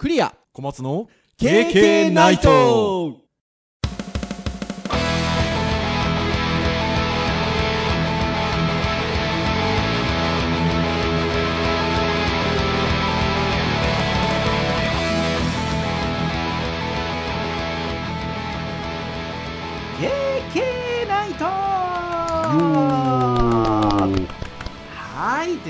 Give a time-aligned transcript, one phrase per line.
[0.00, 0.34] クリア。
[0.54, 3.18] 小松の KK ナイト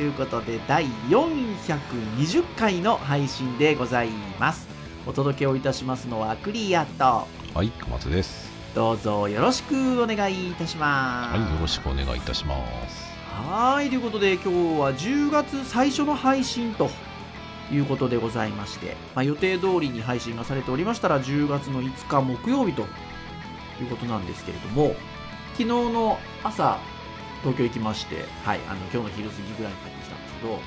[0.01, 4.09] いということで第420回の配信でござい
[4.39, 4.67] ます
[5.07, 8.49] お届けをいたしますのはクリアとはい、小松です。
[8.75, 12.57] どうぞよろしくお願いいたしますはい、よろしくお願いいたしま
[12.89, 13.11] す。
[13.29, 14.49] はいということで今日
[14.81, 16.89] は10月最初の配信と
[17.73, 22.85] いうことでございまして、まあ、予定通りに配信がされておりましたら10月の5日木曜日とい
[23.85, 24.95] うことなんですけれども
[25.55, 26.79] 昨日の朝
[27.41, 30.00] 東京行きまして、はい、あの今日の昼過ぎぐらいに帰っ
[30.41, 30.59] けど、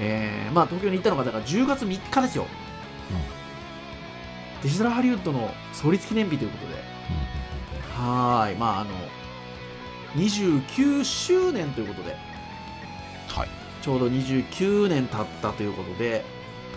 [0.00, 2.46] えーまあ、東京に行ったのがだから10月3日ですよ、
[4.62, 6.74] デジタルハリウッドの創立記念日ということで。
[7.94, 8.56] はーい。
[8.56, 8.90] まああの
[10.16, 12.16] 29周年ということで。
[13.28, 13.48] はい。
[13.80, 16.24] ちょうど29年経ったということで、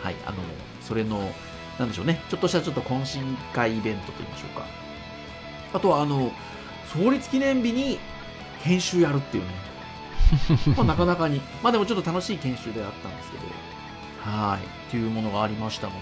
[0.02, 0.38] はい、あの、
[0.82, 1.32] それの、
[1.80, 4.66] なんでしょうね、ちょっとしたちょっと懇親会イベントといいましょうか。
[5.74, 6.32] あとは、あの、
[6.94, 8.00] 創立記念日に
[8.64, 9.50] 研修やるっていうね。
[10.76, 13.44] まあ、なかなかに、まあでもちょっと楽しい研修であったんですけど、
[14.20, 16.00] はい、っていうものがありましたので、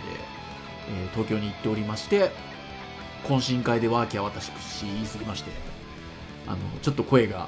[0.90, 2.32] えー東京に行っておりまして、
[3.24, 4.52] 懇親会でワーキャー私
[4.86, 5.52] 言い過ぎまして、
[6.48, 7.48] あの、ちょっと声が、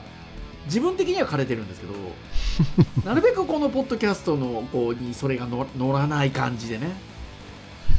[0.66, 1.94] 自分的には枯れてるんですけど、
[3.06, 6.95] なるべくこのポッドキャストのこうにそれがの乗らない感じでね、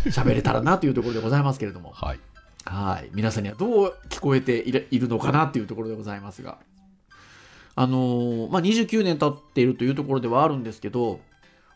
[0.06, 2.20] 喋れたらなというところでございますけれども、 はい。
[2.64, 3.10] はい。
[3.12, 6.58] 皆さんにはどう聞こえているいるのかなというところでございますが、
[7.77, 11.20] あのーまあ、29年経っているというところではあるんですけど、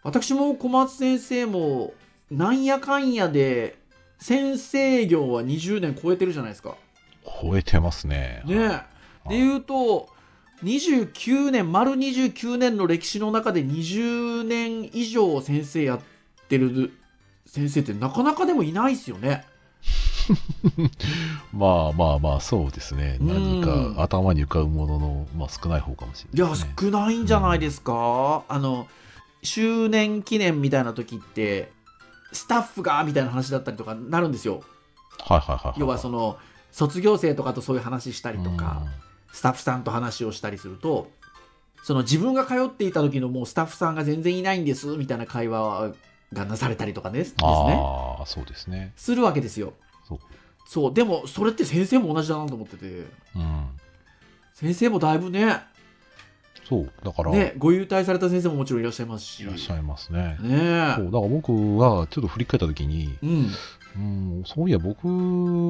[0.02, 1.92] 私も小松先生も、
[2.30, 3.78] なんやかんやで、
[4.18, 6.76] 先生業は20年超えてるじゃないですか。
[7.42, 8.42] 超えてますね。
[8.46, 8.84] ね
[9.26, 9.28] え。
[9.28, 10.08] で言うと、
[10.62, 16.00] 29年、丸29年の歴史の中で20年以上先生やっ
[16.48, 16.92] てる
[17.46, 19.44] 先生ってなかなかでもいないですよね。
[21.52, 23.18] まあまあまあ、そうですね。
[23.20, 26.74] うん何か頭に浮かぶものの、まあ少ない方かもしいや、れないですね。
[26.80, 28.86] 少ないんじゃないですか、あの、
[29.42, 31.72] 周年記念みたいな時って、
[32.32, 34.62] スタッフがみたいな話だったりとかなるんですよ。
[35.18, 35.80] はいはいはいはい。
[35.80, 36.38] 要はその、
[36.72, 38.82] 卒業生とかとそういう話したりとか、
[39.32, 41.10] スタッフさんと話をしたりすると、
[41.82, 45.92] その自分が通っていた時のもうスタッフさんが全然いないんですみたいな会話
[46.32, 47.36] がなされたりとかねですね。
[47.40, 48.92] ああ、そうですね。
[48.96, 49.72] するわけですよ。
[50.68, 50.84] そう。
[50.84, 50.94] そう。
[50.94, 53.66] でも、それって先生も同じだなと思ってて、うん。
[54.52, 55.62] 先生もだいぶね、
[56.68, 56.92] そう。
[57.02, 59.42] だから、ね、ご優待された先生ももちろんいらっしゃいますし。
[59.42, 60.36] いらっしゃいますね。
[60.40, 61.04] ねえそう。
[61.06, 63.50] だから僕はちょっと振り返ったときに、うん。
[63.96, 65.08] うん、そういや僕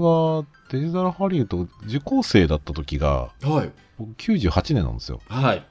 [0.02, 3.70] はデジタルハリウッド受講生だった時が、はい。
[3.96, 5.20] 僕98年なんですよ。
[5.28, 5.64] はい。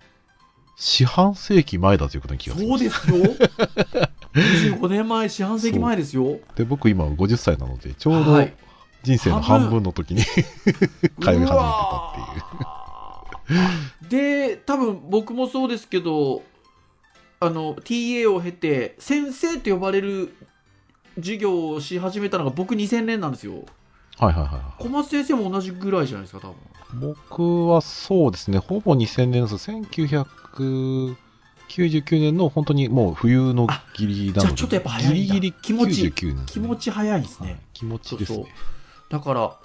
[0.78, 3.18] 四半世紀前だということに気がつきそうましですよ。
[4.80, 6.40] 25年前、四半世紀前ですよ。
[6.50, 6.54] た。
[6.56, 8.54] で、僕今50歳なので、ちょうどはい。
[9.08, 10.34] 人生の半分の時に通い
[11.22, 11.54] 始めてた
[12.08, 12.20] って
[13.54, 13.60] いう。
[14.06, 16.44] うで、多分僕もそうですけど、
[17.40, 20.36] あの、TA を経て、先生と呼ばれる
[21.16, 23.64] 授業をし始めたのが僕2000年なんですよ。
[24.18, 26.56] はいはいはいは小松先生も同じぐらいじゃないですか、多分。
[26.56, 26.58] い。
[27.16, 29.56] 僕はそうですね、ほぼ2000年です。
[29.56, 31.16] 1999
[32.20, 37.52] 年の本当にもう冬のギリギリなので、じゃあちょっとやっぱ早いんだギリギリ気持ち99気持ち早いですね。
[37.52, 38.36] はい気持ちですね。
[38.38, 38.54] そうそう
[39.10, 39.58] だから、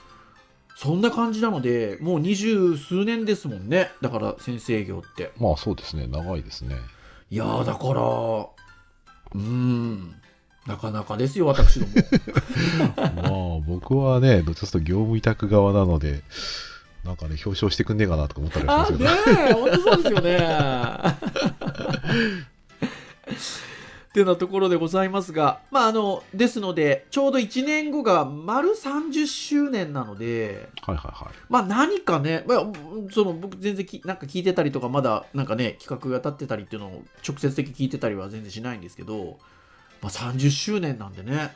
[0.76, 3.92] そんな感じなので、もう二十数年ですもんね。
[4.00, 5.32] だから先生業って。
[5.38, 6.76] まあそうですね、長いですね。
[7.30, 10.14] いやー、だから、うーん、
[10.66, 11.92] なかなかですよ、私ども。
[12.97, 16.22] まあ僕はね、どっちかと業務委託側なので、
[17.04, 20.38] なんかね、表彰してくんねえかなとか思ったりはあしますけど、ねえ、本当そうですよね。
[24.12, 31.34] ってなところでございますが、まあ、あの、ですので、ちょうど1年後が丸30周年なので、はいはいはい。
[31.48, 32.66] まあ何かね、まあ、
[33.10, 39.39] その僕全然きなんか聞いてたりとか、まだなんかね、企画が立ってたりっていうのを直接的に聞いてたりは全然しないんですけど、
[40.03, 41.51] まあ30周年なんでね、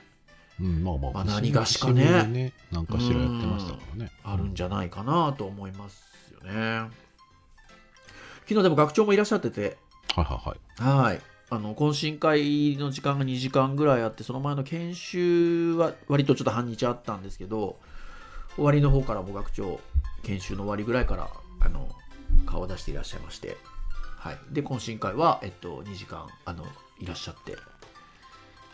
[0.58, 4.10] うん、まあまあ、まあ何がしかねね、何かしらやってましたからね。
[4.24, 6.88] あるんじゃないかなと思いますよね。
[8.48, 9.76] 昨日でも学長もいらっしゃってて、
[10.14, 10.40] はいは
[10.80, 11.02] いはい。
[11.04, 11.35] はい。
[11.48, 17.78] あの、懇親会の時間が2時間ぐらいあって、その前の研修は割とちょっと半日あったんですけど、
[18.56, 19.80] 終わりの方からも学長、
[20.22, 21.88] 研修の終わりぐらいから、あの、
[22.46, 23.56] 顔を出していらっしゃいまして、
[24.18, 24.38] はい。
[24.50, 26.64] で、懇親会は、えっと、2時間、あの、
[26.98, 27.56] いらっしゃって、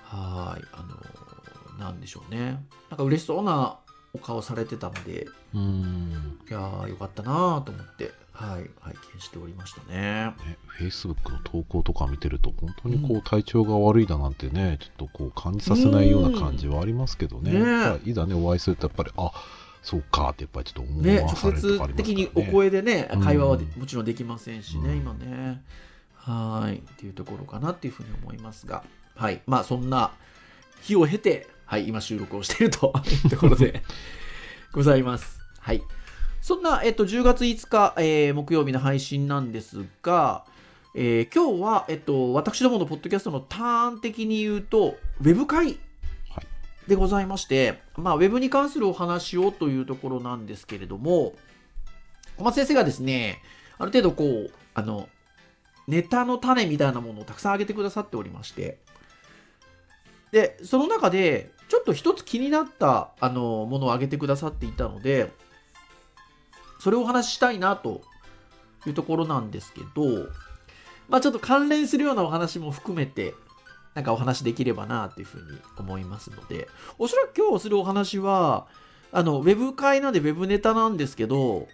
[0.04, 0.64] はい。
[0.72, 2.64] あのなん、でしょうね。
[2.88, 3.78] なんか嬉しそうな
[4.14, 6.38] お顔されてたので、うん。
[6.48, 10.34] いやー、よかったなと思って、はい、拝見しておりましたね。
[10.46, 17.52] ね、Facebook の投稿とか見てると、本当にこうう体調が悪いだなんてね、ちょっとこう感じさせないような感じはありますけどね。
[17.52, 19.32] うんねいざね、お会いすると、やっぱり、あ
[19.82, 22.14] そうかってやっぱりちょっと思ね、わさ直れるとかありますからね。
[22.14, 25.62] 接的にお声でね、うん会話はでもちろんできませんしね、うん今ね。
[26.14, 28.84] はい、っていうところかなっていうふうに思いますが、
[29.16, 30.12] はい、まあそんな
[30.82, 32.92] 日を経て、はい、今収録をしていると
[33.24, 33.82] いう ところで
[34.72, 35.40] ございます。
[35.58, 35.82] はい。
[36.42, 40.44] そんな、えっと、10月5日、えー木曜日の配信なんですが、
[40.94, 45.78] えー今日は、えっと、私どものポッドキャストのターン的に言うと、ウェブ会
[46.28, 46.46] はい
[46.88, 51.32] でございまして、まあ、ウェブに関するお話をというところなんですけれども、
[52.36, 53.40] 小松先生がですね、
[53.78, 55.08] ある程度こう、あの、
[55.88, 58.76] ネタの種みたいなものをたくさん挙げてくださっておりまして、
[60.32, 65.32] で、その中で、ちょっと一つ気になった、あの、ものを挙げてくださっていたので、
[66.78, 68.02] それをお話ししたいなと
[68.86, 70.28] いうところなんですけど、
[71.08, 73.32] まあちょっと関連するようなお話も含めて、
[73.94, 78.66] なんかお話できればなというふうに思いますので、おそらく今日するお話は、
[79.10, 81.68] あの、ウェブ会なんでウェブネタなんですけど、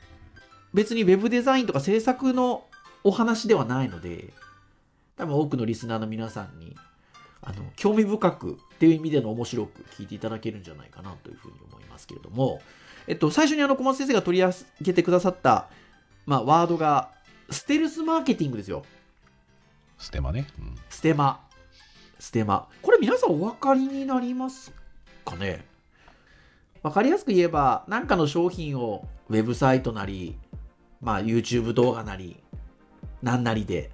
[0.73, 2.63] 別にウェブデザインとか制作の
[3.03, 4.33] お話ではないので、
[5.17, 6.77] 多分多くのリスナーの皆さんに、
[7.43, 12.61] あの、興味深くっていう意味での面白く聞いていただけるんじゃないかなというふうに思いますけれども、
[13.07, 14.53] えっと、最初にあの、小松先生が取り上
[14.83, 15.69] げてくださった、
[16.27, 17.11] まあ、ワードが、
[17.51, 18.85] ステルスマーケティングですよ。
[19.97, 20.47] ステマね。
[20.59, 21.41] うんステマ。
[22.19, 22.69] ステマ。
[22.83, 24.73] これ皆さんお分かりになります
[25.25, 25.65] かね？
[26.83, 30.37] 分かりやすく言えば、何かの商品をウェブサイトなり、
[31.01, 32.37] まあ YouTube 動画なり、
[33.23, 33.91] 何なりで、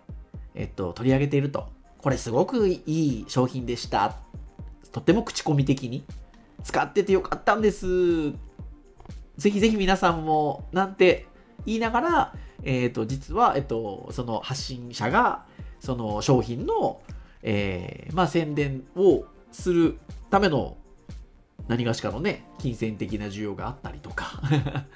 [0.54, 1.68] えっと、取り上げていると。
[2.04, 4.14] これすごくいい商品でした。
[4.92, 6.04] とっても口コミ的に。
[6.62, 7.86] 使っててよかったんです。
[9.38, 11.26] ぜひぜひ皆さんも、なんて
[11.64, 15.46] 言いながら、えっ、と、実は、えっと、その発信者が、
[15.80, 17.00] その商品の、
[17.42, 19.98] えーまあ、宣伝をする
[20.28, 20.76] ための
[21.68, 24.42] 何がしかのね、金銭的な需要があったりとか、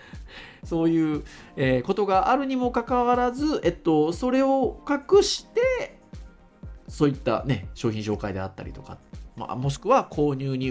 [0.63, 1.25] そういう、
[1.57, 5.98] えことがあるにもかかわらず、えっと、それを隠して、
[6.89, 8.99] そういったね、商品紹介であったりとか、
[9.37, 10.71] まあ、もしくは購入に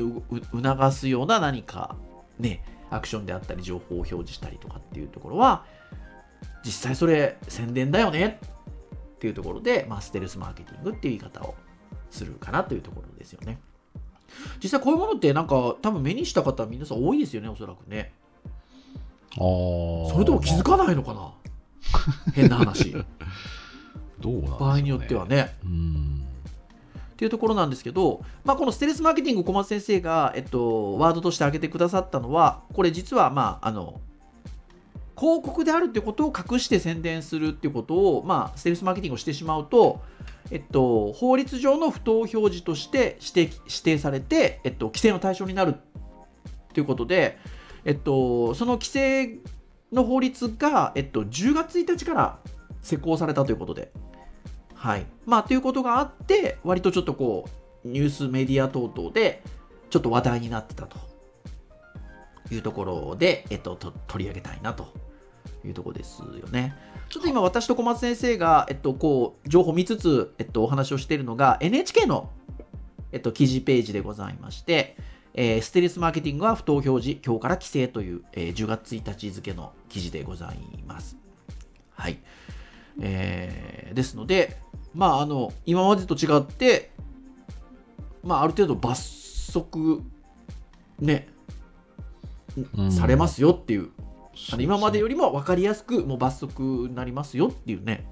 [0.51, 1.95] 促すような何か、
[2.39, 5.65] ね、アクションであったり、情報を表示したりとかっていうところは、
[6.65, 8.39] 実際それ宣伝だよね
[9.15, 11.55] っていうところで、まあ、ステルスマーケティングっていう言い方を
[12.11, 13.59] するかなというところですよね。
[14.61, 18.13] 実際こういうものってなんか多分目にした方皆さん多いですよね、おそらくね。
[19.31, 21.31] あーそれとも気づかないのかな？
[22.33, 22.95] 変な話。
[24.19, 25.25] どうなんね場合によっては。
[25.25, 25.55] ね。
[25.63, 26.27] うん。
[27.13, 34.01] っていうところなんですけど、まあ、このステルスマーケティング小松先生が、えっと、ワードとして挙げてくださったのは、これ実は、まあ、あの、
[35.17, 39.99] 広告であるっていうことを隠して宣伝するっていうことを、まあ、ステルスマーケティングをしてしまうと、
[40.51, 45.75] えっと、法律上の不当表示として指定指定されて、えっと、規制の対象になる
[46.73, 47.39] ということで、
[47.83, 49.39] えっと、その規制
[49.91, 52.39] の法律が、えっと、10月1日から
[52.83, 53.91] 施行されたということで、
[54.77, 55.05] はい。
[55.25, 57.49] まあ、ということがあって、割とちょっとこ
[57.83, 59.41] う、ニュースメディア等々で、
[59.89, 60.97] ちょっと話題になってたと
[62.51, 64.93] いうところで、えっと、と取り上げたいなと
[65.65, 66.75] いうところですよね。
[67.09, 72.29] ちょっと今、私と小松先生が、えっと、こう、情報を見つつ、えっと、お話をしているのが、NHK の、
[73.11, 74.95] えっと、記事ページでございまして、
[75.33, 81.15] えーステルスマーケティングは不当表示、今日から規制という、えー10月1日付の記事でございます。
[81.91, 82.19] はい。
[82.99, 84.57] えーですので、
[84.97, 86.89] まあ、あの、今までと違って、
[88.23, 90.01] まあ、ある程度罰則、
[90.99, 91.27] ね、
[92.75, 93.91] うんされますよっていう、
[94.51, 95.13] あの今までより。
[95.13, 98.07] りも分かりやすく、もう罰則になりますよっていうね、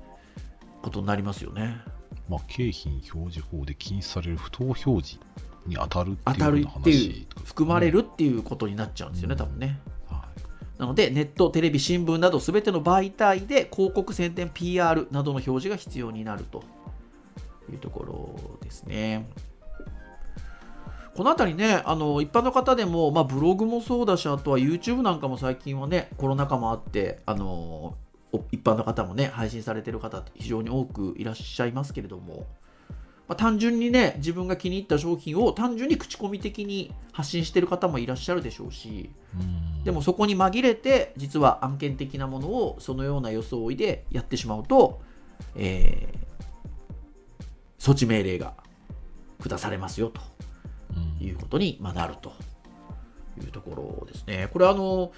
[0.83, 1.81] ことになりますよね。
[2.29, 5.19] まあ、景品表示法で禁止される不当表示
[5.65, 9.79] に当たるっていう話、含まれるっていうことになっちゃうんですよね、うん多分ね。
[10.07, 10.27] は
[10.77, 16.63] なので、ネット、テレビ、新聞など全ての媒体で広告、宣伝、PR などの表示が必要になると
[17.71, 19.27] いうところですね。
[21.15, 27.95] このあたりね、あの一般の方でも、まあ、ブログもそうだし、あとは YouTube なんかも最近はね、コロナ禍もあって、あの
[28.33, 32.45] お一般の方もね、配信されてる方、非常に多くいらっしゃいますけれども、
[33.29, 39.09] まあ、単純にね、自分が気に入った商品を単純に口コミ的に発信してる方もいらっしゃるでしょうし、
[39.85, 44.99] でもそこに紛れて、実は案件的なものをそのような装いでやってしまうと、
[45.55, 46.34] えー
[47.85, 48.55] 措置命令が
[49.43, 50.19] 下されますよと
[50.95, 52.33] うんいうことにまあなると
[53.39, 54.49] いうところですね。
[54.51, 55.11] これあの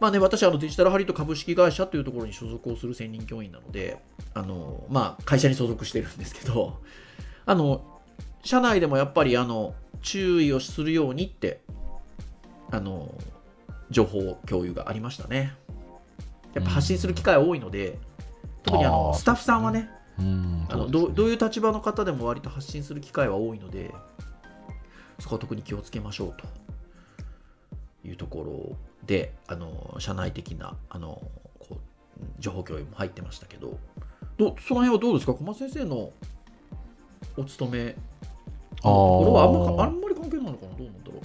[0.00, 4.02] まあね、私はあのデジタルハリウッド株式会社というところに所属をする専任教員なので、
[4.34, 6.80] あのまあ、会社に所属してるんですけど、
[7.46, 8.02] あの
[8.42, 11.62] 社内でもやっぱりあの注意をするようにって
[12.70, 13.14] あの
[13.88, 15.54] 情報共有がありましたね。
[16.52, 17.98] やっぱ発信する機会多いので、
[18.64, 23.92] 特にあのスタッフさんはね、うんあのどうどういう立場の方でも割と発信する機会は多いので、
[25.18, 31.20] そこは特に気をつけましょうというところで、あの社内的なあの
[31.58, 33.78] こう情報共有も入ってましたけど、
[34.38, 36.12] どその辺はどうですか、小松先生の
[37.36, 37.96] お勤め、
[38.82, 38.90] あー。
[38.90, 41.20] これはあんまあんまり関係ないのかな、どうなんだろ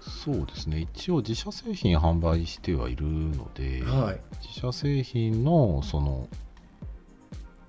[0.00, 0.80] そうですね。
[0.80, 3.88] 一応自社製品販売してはいるので、う。
[3.88, 6.28] はい、自社製品の、その、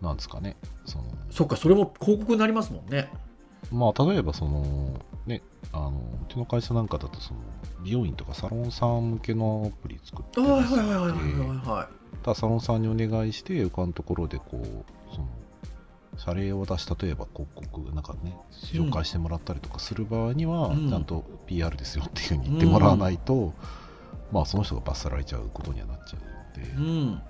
[0.05, 3.11] なんですかね、その、そっか、それも広告になりますもんね。
[3.71, 5.41] まあ、例えばその、ね、
[5.73, 7.39] あの、うちの会社なんかだと、その、
[7.83, 11.89] 美容院とかサロンさん向けのアプリ作ってはいますはいはいはいはいのでは
[12.23, 15.27] ただサロンさんにお願いして、他のところでこう、その、
[16.17, 23.53] 謝礼を出し、例えば広告、なんかね、紹介してもらったりとかする場合には、うんちゃんと PR ですよっていうふうに言ってもらわないと、
[24.31, 26.75] まあ、その人が罰せられちゃうことにはなっちゃうので、い。
[26.75, 26.79] う
[27.11, 27.21] ん。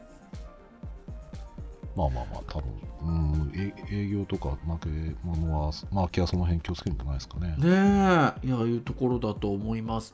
[1.95, 2.71] まあまあまあ、多分、
[3.03, 3.11] う
[3.51, 7.55] ん、営業とか負け物は、マーケはその辺気をつけるんじゃないですかね。
[7.57, 10.13] ねえ、いや、いうところだと思います。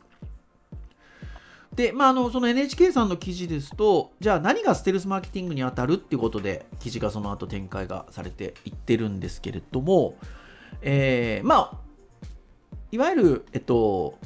[1.76, 10.16] で、まあ、あのその NHK さんの記事ですと、じゃあ何がステルスマーケティングに当たるっていうことで、記事がその後展開がされていってるんですけれども、
[10.82, 11.78] えーまあ、
[12.92, 14.18] いわゆる、えっと、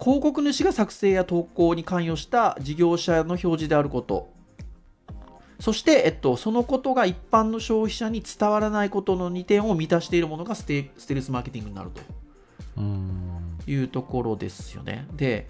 [0.00, 4.30] 広告主が作成や投稿に関与した事業者の表示であること、
[5.60, 12.00] そして、えっと、そのことが一般の消費者に伝わらないことの2点を満たしているものがステステルスマーケティングになると
[12.76, 13.58] うん。
[13.66, 15.06] いうところですよね。
[15.16, 15.48] で、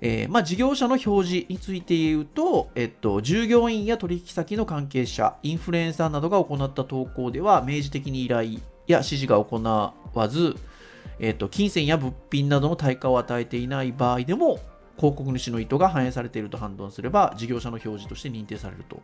[0.00, 9.94] えーまあ、事業者の表示について言うと、えっと、従業員や取引先の関係者、インフルエンサーなどが行った投稿では、明示的に依頼や指示が行わ
[10.28, 10.56] ず、
[11.18, 14.58] えっと、金銭や物品などの対価を与えていない場合でも、
[14.96, 19.00] 広告主の意図が反映されていると判断すれば、事業者の表示として認定されると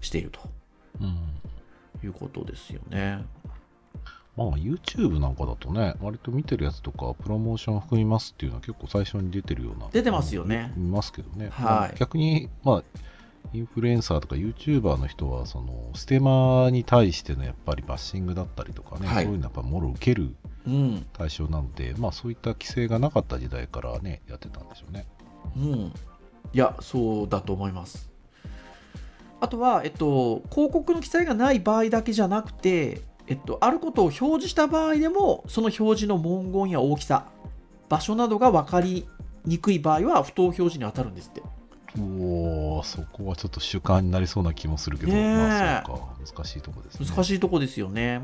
[0.00, 0.40] していると
[1.00, 1.16] うん。
[2.02, 3.24] いうことですよね。
[4.36, 9.88] まあ、YouTube なんかだとね、割と見てるやつとか、プロモーション含みますっていうのは結構最初に出てるような。
[9.90, 11.48] 出てますよね見ますけどね。
[11.50, 12.84] はいまあ逆に、まあ、
[13.52, 20.34] インフルエンサーとか YouTuber の人は、その、ステマに対してのやっぱりバッシングだったりとかね、はいそういうのやっぱもろ受ける
[20.66, 21.06] うん。
[21.12, 25.06] 対象なので、まあそういった規制がなかった時代からね、やってたんでしょうね。
[25.56, 25.72] うん。
[25.72, 25.92] い
[26.52, 28.09] や、そうだと思います。
[29.40, 37.26] あとは、えっと、広告の記載がない場合だけじゃなくて、えっと、あることを表示した場合でも、その表示の文言や大きさ、
[37.88, 39.08] 場所などが分かり
[39.44, 41.42] にくい場合は、不当表示に当たるんですって。
[41.98, 47.06] おーそこはちょっと主観になりそうな気もするけど、まあそうか、難しいとこですね。
[47.06, 48.20] 難しいとこですよね。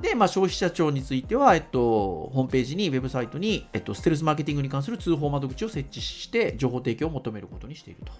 [0.00, 8.12] で、まあ、消費者庁については、えっと、ホームページに、ウェブサイトに、えっと、ステルスマーケティングに関する通報窓口を設置して、情報提供を求めることにしているうんと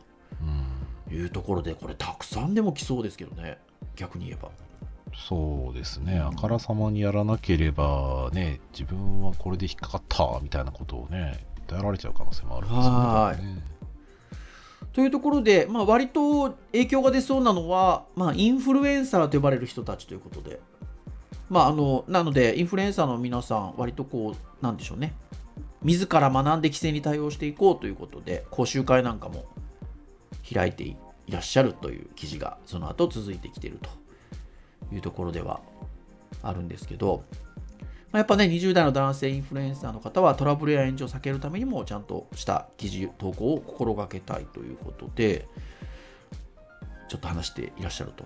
[1.10, 3.58] いうところで、これ、たくさんでも来そうですけどね、
[3.96, 4.50] 逆に言えば。
[5.16, 12.70] そうですね、あからさまにやらなければ、ね、自分はこれで引っかかったみたいなことをね、訴えられちゃう可能性もあるん
[13.34, 13.62] ですよね。
[14.92, 20.60] というところで、まあ、割と影響が出そうなのは、まあ、インフルエンサーと呼ばれる人たちということで、
[21.48, 25.14] まあ、あのなので、インフルエンサーの皆さん、割とこう、なんでしょうね、
[25.82, 29.44] 自ら学んで規制に対応していこうということで、講習会なんかも
[30.52, 30.96] 開いてい
[31.30, 33.90] らっしゃるという記事が、その後続いてきていると
[34.94, 35.60] いうところでは
[36.42, 37.24] あるんですけど、
[38.12, 45.48] ま、やっぱね、20代の男性インフルエンサーの方はトラブルや炎上を避けるためにも、ちゃんとした記事投稿を心がけたいということで、
[47.08, 48.24] ちょっと話していらっしゃると。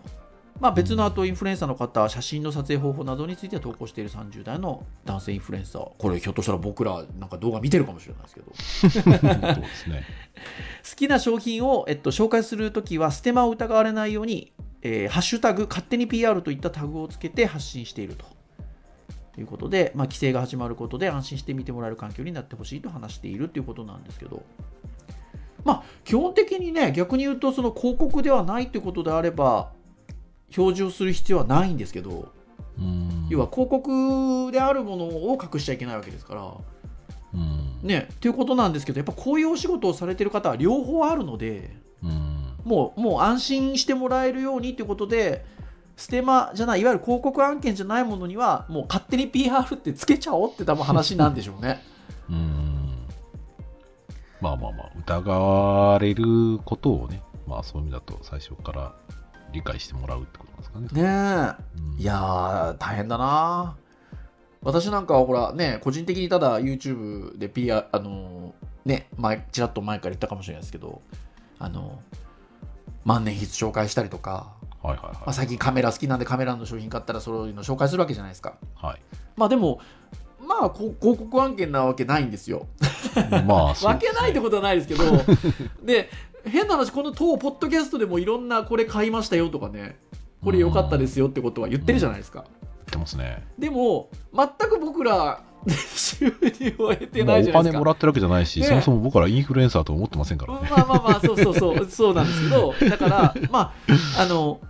[0.60, 10.04] まあ、別のあとインフルエンサーの方は写真の撮影方法などについて投稿している30代の男性インフルエンサー、これひょっとしたら僕らなんか動画見てるかもしれないですけど、そうですね。
[10.88, 18.24] 好きな商品を、えっと、紹介するときはステマを疑われないように、えーハッシュタグ勝手に PR といったタグをつけて発信していると
[19.40, 24.42] いうことで、まあ、規制が始まることで安心して見てもらえる環境になってほしいと話しているということなんですけど、
[25.64, 29.70] まあ、基本的にね逆に言うとその広告ではないということであれば
[30.56, 32.32] 表示をする必要はないんですけど
[32.78, 36.52] うん要は広告であるものを隠しちゃいけないわけですから。
[37.34, 41.76] うんね、ということなんですけどやっぱこういうお仕事をされてる方は両方あるので。
[42.02, 42.38] うん
[42.68, 45.44] もうもう安心してもらえるようにということで
[45.96, 51.82] ステマじゃないいわゆる広告案件じゃないものにはもう勝手に PR ってつけちゃおうって多分話なんでしょうね。
[52.28, 53.06] うん。
[54.40, 58.94] まあまあまあ、疑われることをね、まあそういう意味だと最初から
[59.52, 61.02] 理解してもらうってことなんですかね。
[61.02, 61.80] ねえ。
[61.80, 63.76] うんいやー、大変だな
[64.62, 71.02] 私なんかはほらね、個人的にただ YouTube で PR、あのーね、前、ちらっと前から言ったかもしれないですけど、
[71.58, 72.00] あの
[73.04, 78.56] 万年筆紹介したりとか、はいはいまあ、最近カメラ好きなんでカメラの商品買ったらそういうの紹介するわけじゃないですか。
[78.74, 79.00] はい。
[79.36, 79.80] まあでも、
[80.40, 82.66] まあこ広告案件なわけないんですよ。
[83.14, 83.44] はい。
[83.44, 85.04] まあ、そうわ けないってことはないですけど、
[85.84, 86.10] で、
[86.44, 89.98] 変な話、この当ポッドキャストでもいろんなこれ買いましたよとかね、
[90.42, 92.44] これ良かったですよってことは言ってるじゃないですか。
[92.44, 93.46] 言ってますね。
[93.58, 97.62] でも、全く僕ら、収入を得てないじゃないですか。
[97.62, 100.68] 金もらってるわけじゃないし、ねそもそも僕らインフルエンサーと思ってませんからね。
[100.70, 104.60] まあまあまあ、そうそうそう、そうなんですけど、だから、まあ、あの、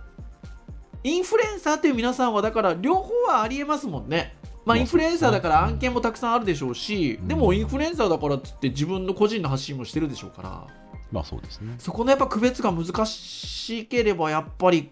[1.03, 4.35] インフルエンサーっていう皆さんは、だから、両方はありえますもんね。
[4.65, 10.67] まあ、まあインフルエンサーだから案件もたくさんあるでしょうし、うんでもインフルエンサーだからっつって自分の個人の発信もしてるでしょうから、
[11.11, 11.75] まあそうですね。
[11.79, 14.91] そこのやっぱ区別が難しければ、やっぱり、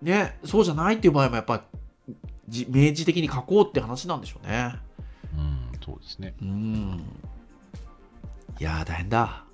[0.00, 1.62] ね、そうじゃないっていう場合も、やっぱ、
[2.48, 4.76] じ明示的に書こうって話なんでしょうね。
[5.34, 5.40] う
[5.76, 6.34] ん、そうですね。
[6.40, 7.02] うん。
[8.58, 9.44] いやー、大変だ。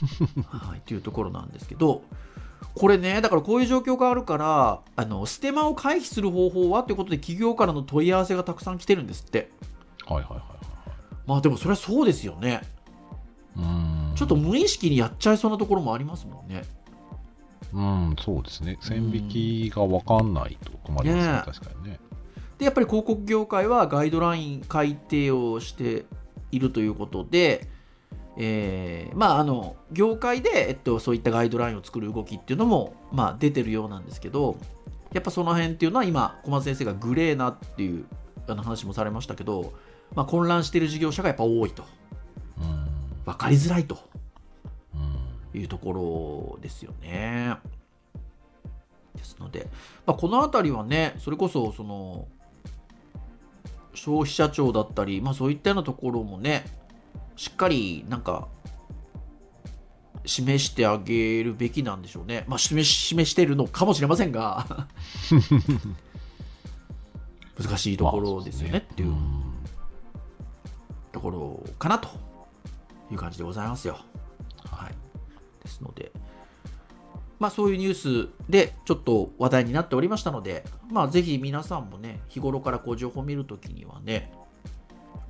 [0.48, 2.02] はい、というところなんですけど、
[2.74, 9.50] これね、だからこういう状況があるから、あのステマを回避する方法はということで、企業からの問い合わせがたくさん来てるんですって。
[10.06, 10.48] はいはいはいはい。
[11.26, 12.62] まあでもそれはそうですよね。
[13.56, 14.12] うん。
[14.14, 16.62] ちょっと無意識にやっちゃいそうなところもありますもんね。
[17.72, 18.78] うん、そうですね。
[18.80, 22.00] 線引きが分かんないと困りますね、ねえ確かにね。
[22.58, 26.04] で、やっぱり広告業界はガイドライン改定をして
[26.52, 27.68] いるということで、
[28.36, 34.56] えーまあ、あの業界で、えっと、そういったガイドラインを作る動きっていうのも、まあ、出てるようなんですけど
[35.12, 38.06] やっぱその辺っていうのは今小松先生がグレーなっていう
[38.48, 39.72] あの話もされましたけど、
[40.14, 41.84] まあ、混乱している事業者がやっぱ多いと
[42.58, 42.83] うん。
[43.24, 43.98] 分かりづらいと
[44.94, 45.60] うん。
[45.60, 47.56] いうところですよね。
[49.16, 49.68] ですので、
[50.06, 52.26] まあ、この辺りはねそれこそその
[53.94, 56.64] 消費者庁だったり、まあ、そういったようなところもね
[57.36, 58.48] しっかりなんか
[60.26, 62.44] 示してあげるべきなんでしょうね。
[62.48, 64.88] まあ、示し示してるのかもしれませんが
[67.60, 69.14] 難しいところですよねっていう
[71.12, 72.08] ところかなと
[73.14, 73.98] いう感じでございますよ。
[74.70, 74.94] はい、
[75.62, 76.12] ですので、
[77.38, 77.94] まあ、そういうニュー
[78.26, 84.32] スでちょっと話題になっておりましたので、まあ、ぜひ皆さんもね、日頃からこう情報を見るときにはね、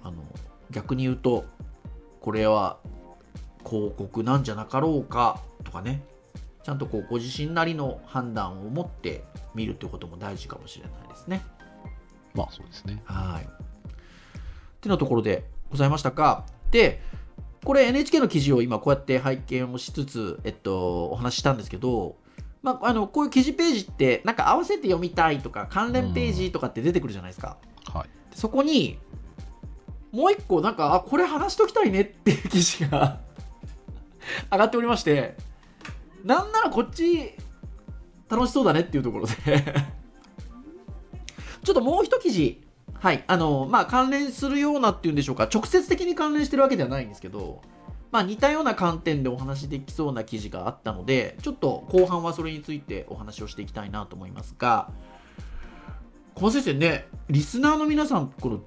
[0.02, 0.22] あの
[0.70, 1.44] 逆に言うと、
[2.20, 2.78] これは
[3.66, 6.02] 広告なんじゃなかろうかとかね、
[6.62, 11.42] ちゃんとこうご自身なりの判断を持って見るということも大事かもしれないですね。
[12.34, 13.02] まあそうですね。
[13.04, 13.44] はい。
[13.44, 13.48] っ
[14.80, 16.46] てなところでございましたか。
[16.70, 17.00] で、
[17.64, 22.16] これ NHK の記事を今こうやって拝見をしつつ、えっと、お話ししたんですけど、
[22.62, 27.56] まあ、あのこういう記事ページってなんか合わせて読みたいとか関連ページとかって出てくるじゃないですか。
[27.92, 28.30] はい。
[28.30, 28.98] でそこに
[30.12, 33.20] もう一個なんかあこれ話しときたいねっていう記事が
[34.52, 35.36] 上がっておりまして
[36.22, 37.32] なんならこっち
[38.28, 39.32] 楽しそうだねっていうところで
[41.64, 42.63] ちょっともう一記事
[43.04, 45.46] はいあのまあ関連するようなっていうんでしょうか。
[45.52, 47.60] 直接的に関連してるわけではないんですけど
[48.10, 54.90] まあ似たような観点でお話できそうな記事があったのでちょっと後半はそれについてお話をしていきたいなと思いますが
[56.34, 58.60] 小松先生ねリスナーの皆さんこの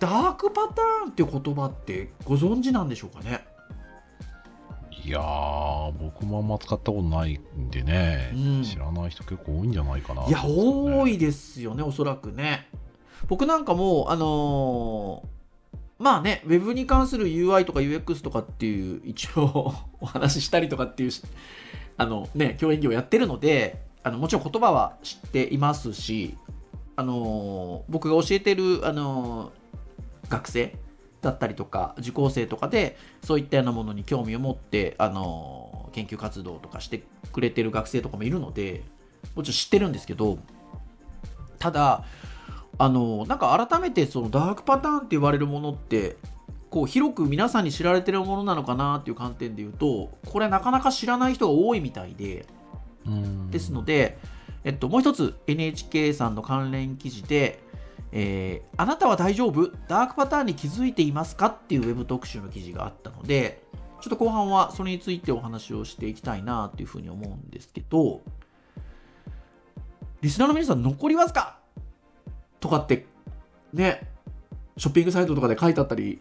[0.00, 3.46] ダークパターンっていう言葉ってご存知なんでしょうかね？
[5.04, 8.64] いやー、僕もあんま使ったことないんでね、うん。
[8.64, 11.14] 知らない人結構多いんじゃないかな、いや多い。
[11.14, 12.66] いですよねおそらくね
[13.28, 15.36] 僕なんかもあのー
[15.98, 21.10] まあね、ウェブに関する UI とか UX とかっていう一応 お話ししたりとかっていう
[21.96, 26.36] あのね教員業やってるのであのもちろん言葉は知っていますし
[26.96, 29.50] あのー僕が教えてるあのー
[30.28, 30.76] 学生
[31.22, 38.82] だったりとか受講生とかでそういったようなものに興味を持ってあの研究活動とかしてくれてる学生とかもいるので
[39.34, 40.38] もちろん知ってるんですけど
[41.58, 42.04] ただ
[42.78, 46.16] あのなんか改めてそのダークパターンって言われるものって
[46.68, 52.46] こう広く皆さんに知られてるものなのかなっていう観点で言うとこれなかなか知らない人が多いみたいで
[53.06, 53.50] うん。
[53.50, 54.18] ですので、
[54.64, 57.62] えっと、もう一つ NHK さんの関連記事で、
[58.12, 59.70] えーあなたは大丈夫？
[59.88, 63.62] ダークパターンに気づいていますかっていうウェブ特集の記事があったので
[64.00, 68.20] ちょっと後半はそれについてお話をしていきたいなというふうに思うんですけど
[70.20, 71.55] リスナーの皆さん残りわずか？
[72.66, 73.06] とかって
[73.72, 74.00] ね
[74.76, 76.20] ショッピングサイトとかで書いてあったり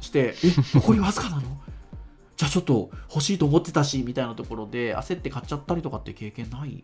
[0.00, 1.42] してえ残りわずかなの？
[2.36, 6.82] じゃあちょっと欲しいと思ってたしみたいなところで焦って買っちゃったりとかって経験ない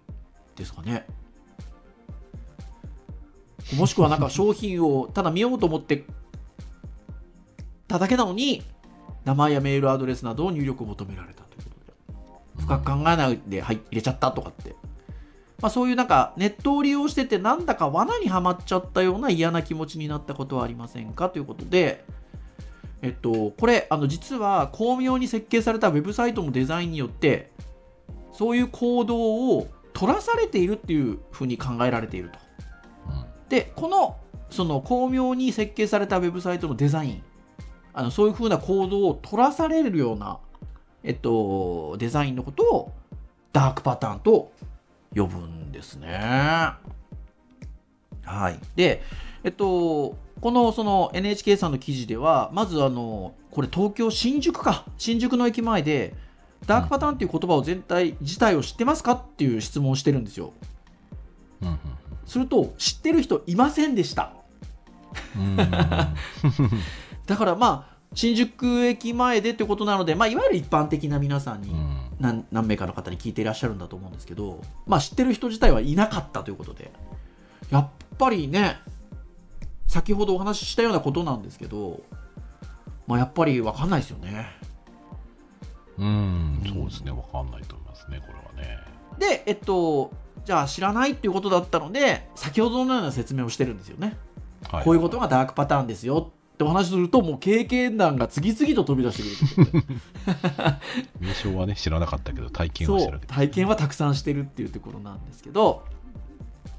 [0.56, 1.06] ですかね？
[3.76, 6.04] もしくはなんか商品をただ見ようと思って
[7.86, 8.62] ただけなのに
[9.24, 12.62] 名前やメールアドレスなどを入力を求められたということで。
[12.62, 14.74] 深く考えないで、はい、入れちゃったとかって、
[15.60, 22.04] まあ、そういうなんかネットを利用しててなんだか罠にはまっちゃったような嫌な気持ちになったことはありませんかということで
[23.00, 27.50] えっと、これあの実は巧妙に設計されたウェブサイトのデザインによって
[28.32, 29.18] そういう行動
[29.56, 32.38] を取らされているっていうふうに考えられていると。
[33.08, 34.16] うんでこの
[34.50, 37.22] その巧妙に設計されたウェブサイトのデザイン
[37.92, 40.38] あのそういうふうな行動を取らされるような、
[41.02, 42.92] えっと、デザインのことを
[43.52, 44.52] ダークパターンと
[45.14, 46.18] 呼ぶんですね。
[48.24, 48.58] はい。
[48.76, 49.02] で、
[49.42, 56.14] えっと、このその NHK さんの記事では、まずあの、これ東京新宿か、新宿の駅前で、
[56.66, 60.52] ダークパターンっていう言葉を全体自体を知ってますかっていう質問をしてるんですよ。
[61.62, 61.78] うん
[62.26, 64.32] すると、知ってる人いませんでした。
[65.34, 65.68] うんうん
[67.26, 71.87] だからまあ、新宿駅前でってことなので、まあ、いわゆる一般的な皆さんにうん
[72.20, 76.90] 何何名かの方に聞いていらっしゃるんだと思うんですけど、まあ、知ってる人自体はいなかったということで
[77.70, 78.78] やっぱりね
[79.86, 82.02] 先ほどお話ししたようなことなんですけど、
[83.06, 84.46] まあ、やっぱり分かんないですよね。
[85.96, 88.78] うん、そうですね、わかんないと思いますね、これはね。
[89.18, 90.12] でえっと
[90.44, 94.16] じゃあ知らないっていうことだったので先ほどのような説明をしてるんですよね、
[94.70, 94.84] はい。
[94.84, 100.32] こういうことがダークパターンですよってお話しするともう経験談が次々と飛び出してくるということ
[101.20, 103.20] で名称はね、知らなかったけど、体験はしてる。
[103.26, 105.84] 体験はたくさんしてるっていうところなんですけど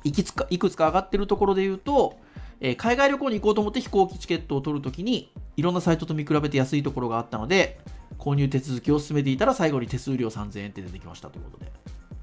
[0.04, 2.18] いくつかいくつか上がってるところで言うと、
[2.60, 7.80] えー海外旅行に行こうと思って飛行機チケットを取るときにいろんなサイトと見比べて安いところがあったので
[8.18, 11.72] 購入手続きを進めていたら最後に手数料3000円って出てきましたということで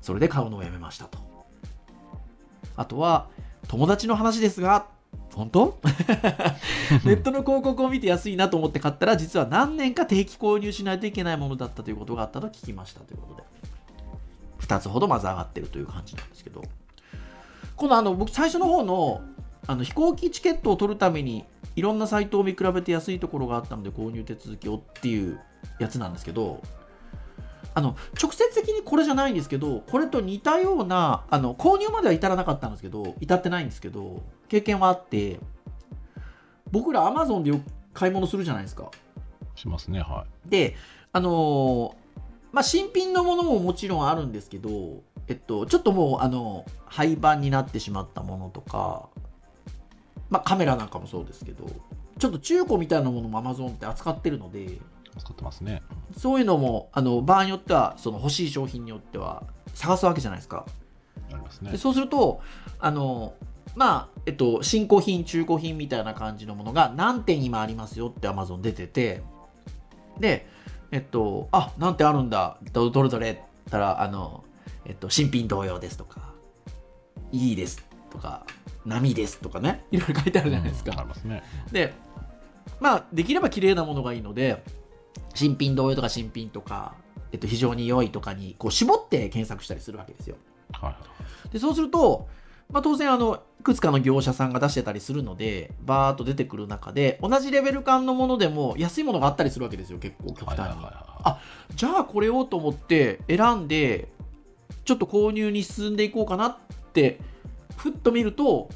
[0.03, 1.19] それで買うのをやめましたと
[2.77, 3.29] あとは
[3.69, 4.87] 友達の話ですが
[5.37, 5.79] 本当？
[7.05, 13.43] ネットの広告を見て安いなと思って買ったら実は何年か定期購入しないといけないものだったということがあったと聞きましたということで。
[14.61, 16.63] 2つほどまず上がってるという感じなんですけど。
[17.77, 19.21] このあの僕最初の方の
[19.67, 21.45] あの飛行機チケットを取るために
[21.75, 25.41] いろんなサイトを見比べて安いところがあったので購入手続きをっていう
[25.79, 26.63] やつなんですけど
[27.77, 35.39] あの直接的にこれじゃないんですけどこれと似たようなあの購入までは至らなかったんですけど至ってないんですけど経験はあって
[36.73, 38.91] 僕ら Amazon でよく買い物するじゃないですか
[39.55, 40.75] しますね、はで
[41.13, 42.07] あのー
[42.53, 49.11] まあ新品のものももちろんあるんですけどえっとちょっともうあの廃盤になってしまったものとか
[50.31, 51.67] まあカメラなんかもそうですけど
[52.19, 54.81] ちょっと中古みたいなものも Amazon って扱ってるのでい。
[55.21, 55.83] 使ってますね。
[56.17, 60.67] そういうのもあの場合によってはその欲しい商品によっては探すわけじゃないですか
[61.33, 61.79] ありますねで。
[61.79, 62.41] そうすると
[62.79, 63.35] あの
[63.75, 69.23] まあえっと新古品中古品みたいな感じのものが何点今ありますよって Amazon 出てて
[70.19, 70.47] で
[70.91, 73.39] えっとあ何点あるんだどどれどれっ
[73.71, 74.45] たらあの
[74.85, 76.33] えっと新品同様ですとか
[77.33, 78.47] いいですとか
[78.85, 81.43] 波ですとかねいろいろ書いてあるじゃないですか、うんありますね。
[81.73, 81.93] で
[82.81, 84.63] まあできれば綺麗なものがいいので
[85.35, 86.95] 新品同様とか新品とか、
[87.33, 90.37] えっと、非常に良いとかにこう絞って検索したりするわけですよ。
[90.73, 90.99] はいは
[91.47, 91.49] い。
[91.51, 92.29] でそうすると、
[92.71, 101.05] まあ、当然あのいくつかの業者さんが出してたりするのでバーッと出てくる中で同じレベル感のものでも安いものがあったりするわけですよ結構極端に、はいはいはいはい。
[101.25, 101.41] あ
[101.75, 104.09] じゃあこれをと思って選んで
[104.85, 106.57] ちょっと購入に進んでいこうかなっ
[106.93, 107.19] て
[107.77, 108.69] ふっと見ると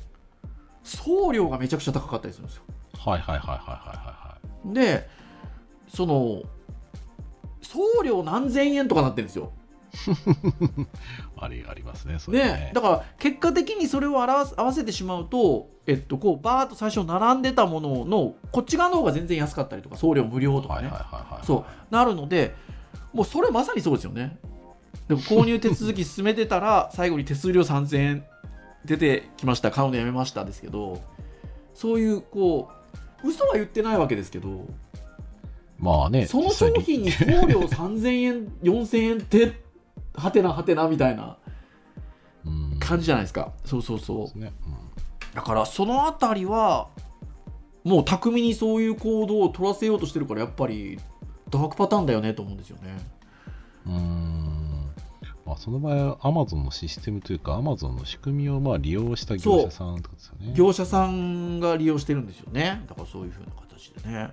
[0.82, 2.62] 送料がめちゃくちゃ高かったりするんですよ。
[2.98, 4.20] はいはいはいはいはいは
[4.66, 5.08] で
[5.92, 6.42] その
[7.62, 9.52] 送料何千円とかなってるんですよ。
[11.36, 20.92] ありありますね、それね、だから結果的にそれを表す合わせてしまうと、えっと、こうバーッと最初並んでたもののこっち側の方が全然安かったりとか送料無料とかね。
[21.44, 22.54] そうなるので
[23.12, 24.38] もうそれまさにそうですよね
[25.08, 28.24] でも購入手続き進めてたら 最後に手数料3000円
[28.84, 31.00] 出てきました買うのやめましたですけど
[31.74, 32.68] そういうこ
[33.24, 34.66] う嘘は言ってないわけですけど
[35.80, 39.62] まあね、その商品に送料3000円4000円って
[40.14, 41.38] はてなはてなみたいな
[42.44, 44.52] うん感じじゃないですかそうそうそうですね。
[45.34, 46.88] だからそのあたりは
[47.82, 50.98] もう巧みにそういう行動を取らせようとしてるからやっぱり
[51.48, 52.98] ダークパターンだよねと思うんですよね。
[53.86, 54.90] うん。
[55.46, 60.52] まあ、その場合は Amazon のシステムというか Amazon の仕組みをまあ利用した業者さんとですよね。
[60.54, 64.30] 業者さんが利用してるんですよねだからそういうふうな形でね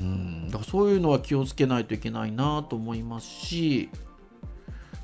[0.00, 0.46] うん。
[0.46, 3.90] だからそういうのは気をつけないといけないなと思いますし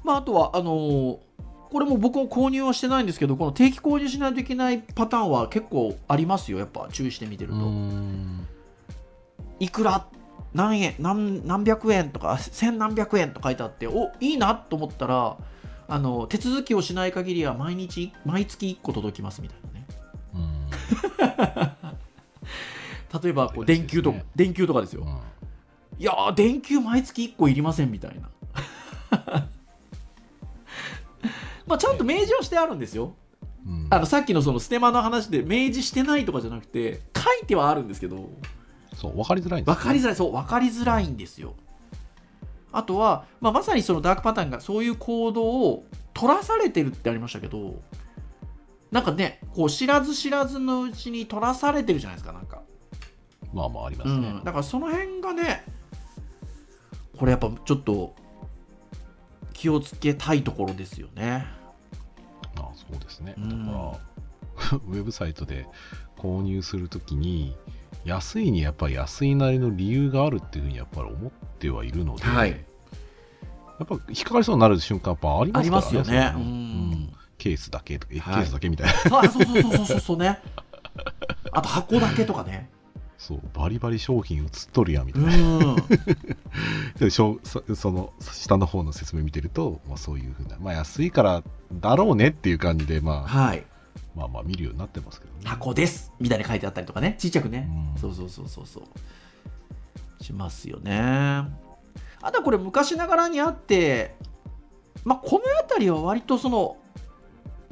[0.05, 1.21] まああとはあの
[1.71, 7.57] これも僕も購入はしてないんですけどこの定期購入しないといけないパターンは結構ありますよやっぱ注意して見てると。
[7.57, 8.47] ん。
[9.59, 10.07] いくら
[10.53, 15.37] 何円何何百円とか千何百円と書いてあっておいいなと思ったら
[15.89, 19.87] あの手続きをしない限りは毎日毎月1個届きますみたいなね。
[20.35, 21.99] うん
[23.23, 25.09] 例えばこう電球とか、電球とかですよ、うん。
[25.99, 28.31] いやー電球毎月1個いりませんみたいな。
[31.67, 33.15] まあちゃんと明示はしてあるんですよ。
[33.67, 33.89] うん。
[33.91, 38.31] あのさっきのそのステマの話で明示してないとかじゃなくて書いてはあるんですけど。
[38.95, 41.55] そう分かりづらいんですよ分かりづらいそう分かりづらいんですよ。
[42.73, 47.83] あとは、まあ、まさにそのダークパターンがそういう行動を取らされてるってありましたけど
[48.91, 52.63] なんかねこう知らず知らずのうちに取らされてるじゃないですかなんか
[53.53, 54.31] まあまあありまうすね。
[54.33, 55.65] ん、だからその辺がね
[57.19, 58.15] これやっぱちょっと
[59.53, 61.47] 気をつけたいところですよね。
[62.57, 63.35] まあそうですね。
[63.39, 63.67] だうん。
[63.67, 63.79] から、
[64.89, 65.67] ウェブサイトで
[66.19, 67.57] 購入するときに、
[68.05, 72.51] 安いにやっぱり安いなりの理由があるっていうふうにやっぱり思ってはいるので、はい。
[72.51, 72.57] や
[73.85, 75.83] っぱ引っかかりそうになる瞬間やっぱありあますからね。
[75.83, 77.11] りますよね。
[77.39, 78.35] ケースだけとか、えはい。
[78.37, 78.93] ケースだけみたいな。
[78.95, 80.41] そうそうそうそうそうね。
[81.53, 82.71] あと箱だけとかね
[83.23, 85.75] そう、バリバリ商品映っとるやんみたういな。
[85.75, 85.77] ん。
[86.99, 93.65] でしょそその下の方の説明見てると、まあ、そういうふうな、まあ、安いからだろうねっていう感じで、まあ、はい。
[94.17, 95.41] まあまあ見るようになってますけどね。
[95.45, 97.15] 箱ですみたいに書いてあったりとかね。
[97.17, 98.01] ちっちゃくね、うん。
[98.01, 100.25] そうそうそうそうそう。
[100.25, 100.99] しますよね。
[102.21, 104.17] あとはこれ昔ながらにあって
[105.05, 106.77] まあこの辺りは割とその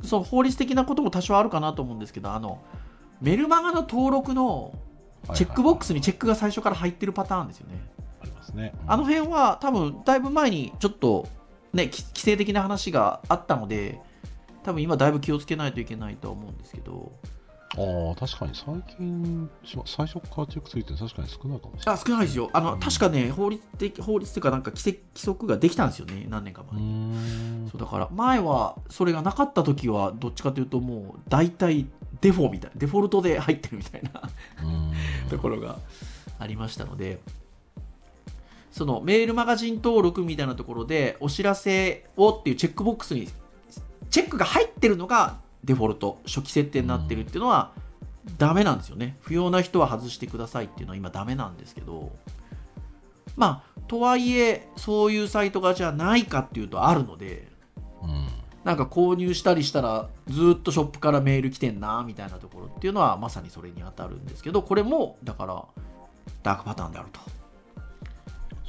[0.03, 2.61] その法律的なことも多少あるかなと思うんですけどあの
[3.21, 4.75] メルマガの登録の
[5.35, 7.81] チェックボックスにチェックが最初から入ってるパターンですよね。
[8.21, 8.73] ありますね。
[8.87, 11.29] あの辺は多分だいぶ前にちょっと
[11.73, 14.01] ねき規制的な話があったので
[14.63, 17.13] 多分今だいぶ気をつけないといけないとは思うんですけど
[17.77, 18.53] ああ、確かに。
[18.55, 19.51] 最近、
[19.87, 21.95] 最初からチェックついてるの確かに少ないかもしれない。
[21.95, 22.51] あ少ないですよ。
[22.53, 26.27] あの確かね法律的法律というかなんか規制規則ができたんですよね。
[26.29, 27.69] 何年か前に、ん。
[27.71, 31.87] そうだから前はそれがなかった時はどっちかというともう大体
[32.21, 34.29] デフォみたいデフォルトで入ってるみたいな
[35.31, 35.79] ところが
[36.41, 37.21] ありましたので。
[38.73, 43.29] そのメールマガジン登録みたいなところでお知らせをっていうチェックボックスに
[44.11, 47.73] チェックが入ってるのがデフォルト初期設定になってるっていうのは
[48.39, 52.13] ダメなんですよね不要な人は外してくださいっていうのは今ダメなんですけど
[53.37, 57.49] まあとはいえそういうサイトがじゃあないかっていうとあるので
[58.03, 58.27] うん
[58.65, 65.65] なんか購入したりしたらずっとショップからメール来てんなみたいなところっていうのはまさにそれに当たるんですけどこれもだから
[66.43, 67.21] ダークパターンであると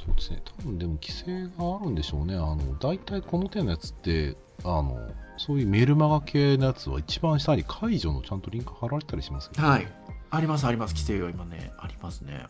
[0.04, 0.42] そうですね。
[0.44, 2.34] 多分でも規制があるんでしょうね。
[2.34, 4.98] あの、大体この手のやつって、あの、
[5.44, 9.88] そういうメールマガ系のやつは一番下に解除のちゃんとリンク貼られたりしますけど、はい。
[10.30, 10.94] ありますあります。
[10.94, 12.46] 規制が今ねありますね。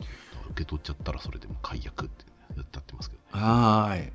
[0.00, 0.08] 受
[0.56, 2.24] け取っちゃったらそれでも解約って
[2.56, 3.44] やってやってますけどね。
[3.44, 4.12] はーい。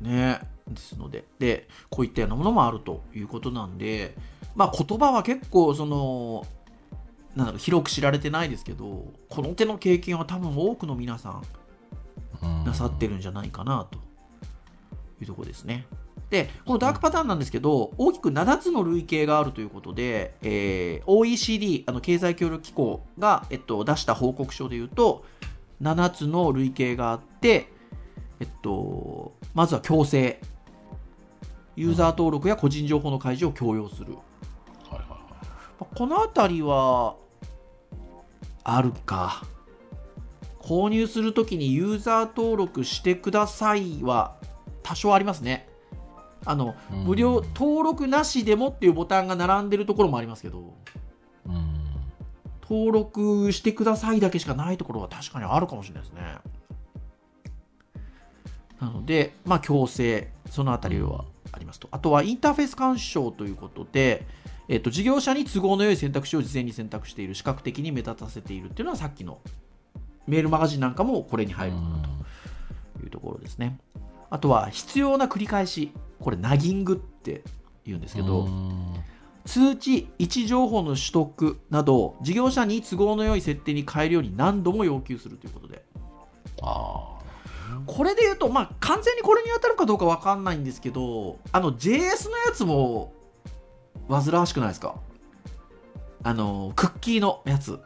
[0.00, 0.40] ね。
[0.68, 1.24] ですので。
[1.40, 4.14] でこういったようなものもあるということなんで
[4.54, 6.46] まあ言葉は結構その
[7.34, 11.42] なんだろう広く知られてないですけどこの手の経験は多分多くの皆さん
[12.42, 12.64] うん。
[12.64, 13.98] なさってるんじゃないかなと
[15.20, 15.84] いうところですね。
[16.32, 25.26] で、このダークパターンなんですけど、大きく7つの類型があるということで、えー OECD、あの経済協力機構が、えっと、出した報告書でいうと、
[25.82, 27.68] 7つの類型があって、
[28.40, 30.40] えっと、まずは強制。
[31.76, 34.14] ユーザー登録や個人情報の開示を強要する。
[34.14, 34.18] は
[34.92, 35.08] いはいはい。
[35.80, 37.16] まあこのあたりは
[38.64, 39.44] あるか
[40.60, 44.36] 購入するときにユーザー登録してくださいは
[44.82, 45.68] 多少ありますね
[46.44, 47.04] あのうん。
[47.04, 50.74] 無料登録なしでもっていうボタンが並んでるところもありますけど
[51.46, 51.82] うん。
[52.62, 56.22] 登録してくださいだけしかないところは確かにあるかもしれないですね。
[58.80, 61.88] なのでまあ強制そのあたりはありますと。
[61.90, 64.26] あとはインターフェース干渉ということで
[64.68, 69.38] えっと事業者に都合の良い選択肢を事前に選択している視覚的に目立たせているっていうのはさっきの
[70.26, 72.08] メールマガジンなんかもこれに入るかな
[72.98, 73.78] というところですね。
[74.30, 75.92] あとは必要な繰り返し
[76.22, 77.42] これナギングって
[77.84, 78.94] 言うんですけど、うん。
[79.44, 85.84] 通知、位置情報の取得など、事業者に都合の良い設定に変えるように何度も要求するということで、
[86.62, 93.12] ああ、これで言うと、まあ、完全にこれに当たるかどうかわかんないんですけど、あの、JS のやつも、
[94.08, 94.94] 煩わしくないですか？
[96.22, 97.80] あの、クッキーのやつ。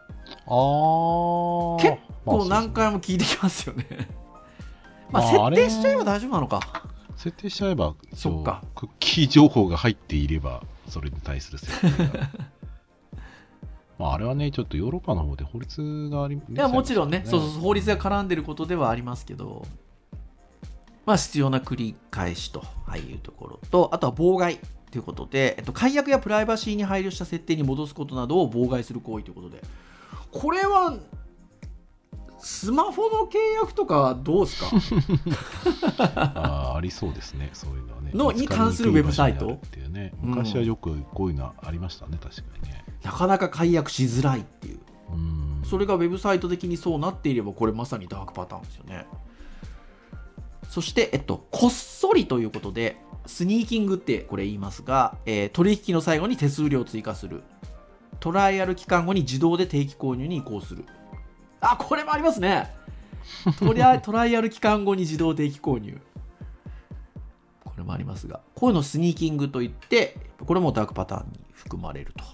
[0.46, 1.80] あー。
[1.80, 3.86] 結構何回も聞いてきますよね。
[5.10, 6.60] まあ、設定しちゃえば大丈夫なのか。
[7.16, 8.62] 設定しちゃえばそっか。
[8.74, 12.30] クッキー情報が入っていればそれに対する設定が。
[13.98, 19.66] まああれはねちょっとヨーロッパの方で法律がありいいや、もちろんね、そうそうそう、法律が絡んでることではありますけど、
[21.06, 22.62] まあ、必要な繰り返しと
[22.96, 24.58] いうところと、あとは妨害
[24.90, 29.62] ということで、えっと、解約やプライバシーに配慮した設定に戻すことなどを妨害する行為ということで、
[30.30, 30.94] これは、
[32.46, 34.70] スマホの契約とかどうですか？
[35.98, 37.50] あーありそうですね。
[37.52, 38.12] そういうのはね。
[38.14, 39.54] のに関するウェブサイト？
[39.54, 40.12] っていうね。
[40.22, 40.30] うん。
[40.30, 42.84] 昔はよくこういうのありましたね確かにね。
[43.02, 44.78] なかなか解約しづらいっていう。
[45.12, 45.62] うん。
[45.64, 49.06] それがウェブサイト的にそうなっていれば、これまさにダークパターンですよね。
[50.70, 57.42] そして、えっと、こっそりということで、スニーキングってこれ言いますが、えー取引の最後に手数料を追加する。
[58.20, 60.84] トライアル期間後に自動で定期購入に移行する。
[61.60, 62.72] あ、これもありますね。
[63.58, 66.00] トリア トライアル期間後に自動定期購入。
[67.64, 72.24] これもありますが、こういうのをスニーキングといって、これもダークパターンに含まれると。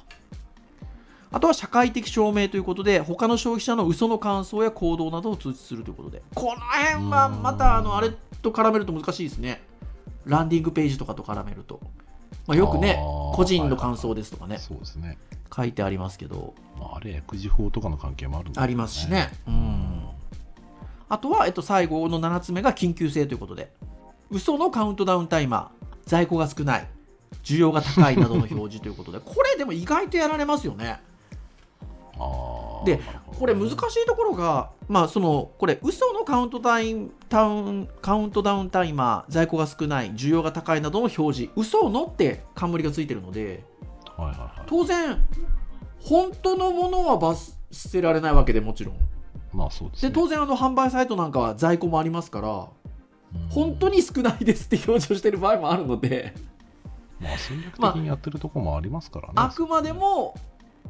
[1.34, 8.10] あとは社会的証明ということで、他の消費者の嘘の感想や行動などを通知するということで、この辺はまた、あの、あれ
[8.42, 9.62] と絡めると難しいですね。
[10.26, 11.80] ランディングページとかと絡めると。
[12.46, 12.98] まあ、よくね
[13.34, 15.18] 個人の感想ですとかね、そうですね、
[15.54, 19.30] 書いてありますけど、まあ、あれ薬事法とかの関係もあるんだありますしね。
[19.46, 20.08] うん。
[21.08, 23.70] あとは、えっと、最後の7つ目が緊急性ということで、
[24.30, 26.88] 嘘のカウントダウンタイマー、在庫が少ない、
[27.44, 31.00] 需要が高いなどの表示ということで、 これでも意外とやられますよね。
[32.84, 33.00] で
[33.38, 41.52] これ難しいところが、まあ、そのこれ嘘のカウントダウンタウンカウントダウンタイマー在庫が少ない需要が高いなどの表示。
[41.56, 43.64] 嘘のって冠がついてるので
[44.22, 44.62] はいはいはい。
[44.66, 45.22] 当然
[46.00, 48.96] 本当のものは罰捨てられないわけでもちろん。
[49.52, 50.08] まあそうですね。
[50.10, 53.48] で当然あの販売サイトなんかは在庫もありますからうん。
[53.48, 56.34] 本当に少ないですって表示をしてる場合もあるので。
[57.20, 60.34] まあ戦略的にやってるとこもありますからね、あくまでも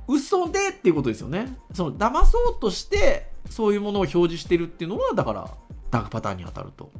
[0.08, 1.54] 嘘でっていうことですよね。
[1.74, 5.50] その騙そうとしてそういうものを表示してるっていうのはだから
[5.90, 6.90] ダークパターンに当たると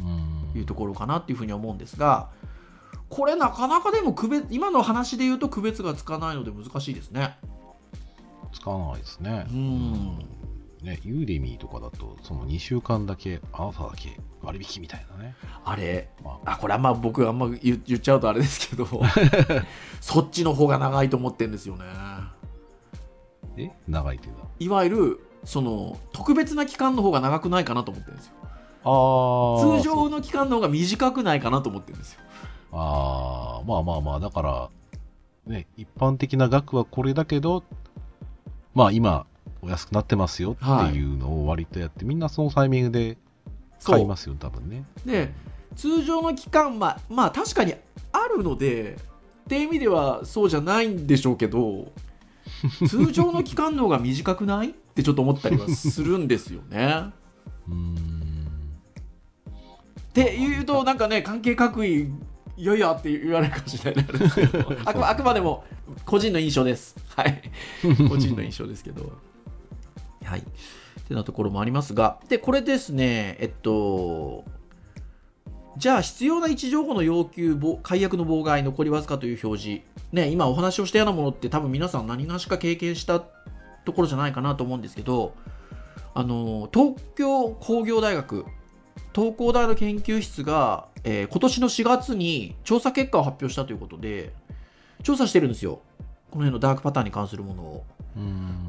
[0.00, 0.40] うん。
[0.58, 2.30] いうところかなっていうふうには思うんですが
[3.10, 7.36] これなかなかでも区別今の話で言うと区別がつかないので難しいですね。
[8.52, 9.46] 使わないですね。
[9.50, 9.52] う。
[9.52, 10.18] ん。
[10.82, 15.34] ね、ユーデミーとかだと、その2週間だけ、あなただけ割引みたいなね。
[15.64, 16.56] あれまあ。
[16.56, 18.86] これあんま僕あんま言言っちゃうとあれですけど
[20.00, 21.84] そっちの方が長いと思ってるんですよね。
[21.86, 22.32] あ、
[23.56, 23.70] え？
[23.88, 28.34] 長いっていうのいわゆるその特別な期間の方が長くないかなと思ってるんですよ。
[28.82, 32.20] あ通常の期間の方が短くないかなと思ってるんですよ
[32.72, 34.70] ああ、まあまあまあ、だから、
[35.46, 37.64] ね、一般的な額はこれだけど、
[38.74, 39.26] まあ今、
[39.62, 40.56] お安くなってますよっ
[40.90, 43.18] ていうのを割とやって、みんなそのタイミングで
[43.84, 44.84] 買いますよ、多分ね。
[45.04, 45.32] で
[45.76, 47.74] 通常の期間はまあ確かに
[48.12, 48.94] あるので
[49.44, 51.92] っていう意味ではそうじゃないんでしょうけど
[52.88, 54.70] 通常の期間の方が短くない？
[54.70, 57.10] ってちょっと思ったりはするんですよね。
[57.68, 58.40] うーん。
[60.08, 62.10] っていうとなんかね関係各位
[62.60, 64.58] いやいやって言われるかもしれないんですけど。
[64.84, 65.64] あくまあくまでも
[66.04, 66.94] 個人の印象です。
[67.16, 67.42] はい。
[68.06, 69.12] 個人の印象ですけど。
[70.22, 70.40] はい。
[70.40, 70.42] っ
[71.08, 72.20] てなところもありますが。
[72.28, 74.44] でこれですねえっと
[75.78, 79.82] じゃあ必要な位置情報の要求ぼ解約の妨害残りわずかという表示。
[80.12, 83.20] ね今お話をしたようなものって多分皆さん何がしか経験した
[83.86, 85.32] ところじゃないかなと思うんですけど。
[86.12, 88.44] あの東京工業大学
[89.14, 94.32] 東工大の研究室が、えー今年の4月に調査結果を発表したということで
[95.02, 95.80] 調査してるんですよ。
[96.30, 97.84] この辺のダークパターンに関するものを。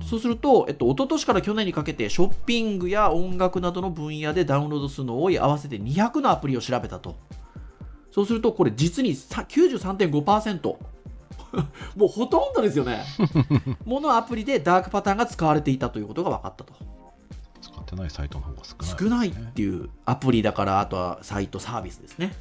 [0.07, 7.15] そうすると、えっと、一昨年から去年にかけてショッピングや音楽などの分野でダウンロード数の多い合わせて200のアプリを調べたと。
[8.11, 10.75] そうするとこれ実にさ93.5%
[11.95, 13.03] もうほとんどですよね。
[13.85, 16.73] ものアプリでダークパターンが使われていたということが分かったと
[17.81, 22.33] 使ってないサイトの方が少ない、少ないっていうアプリだからあとはサイトサービスですね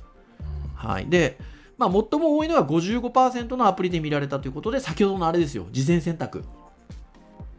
[0.74, 1.38] はい、で、
[1.76, 6.44] まあ、最も多いのは55%のアプリで見られたということで、先ほどのあれですよ、事前選択、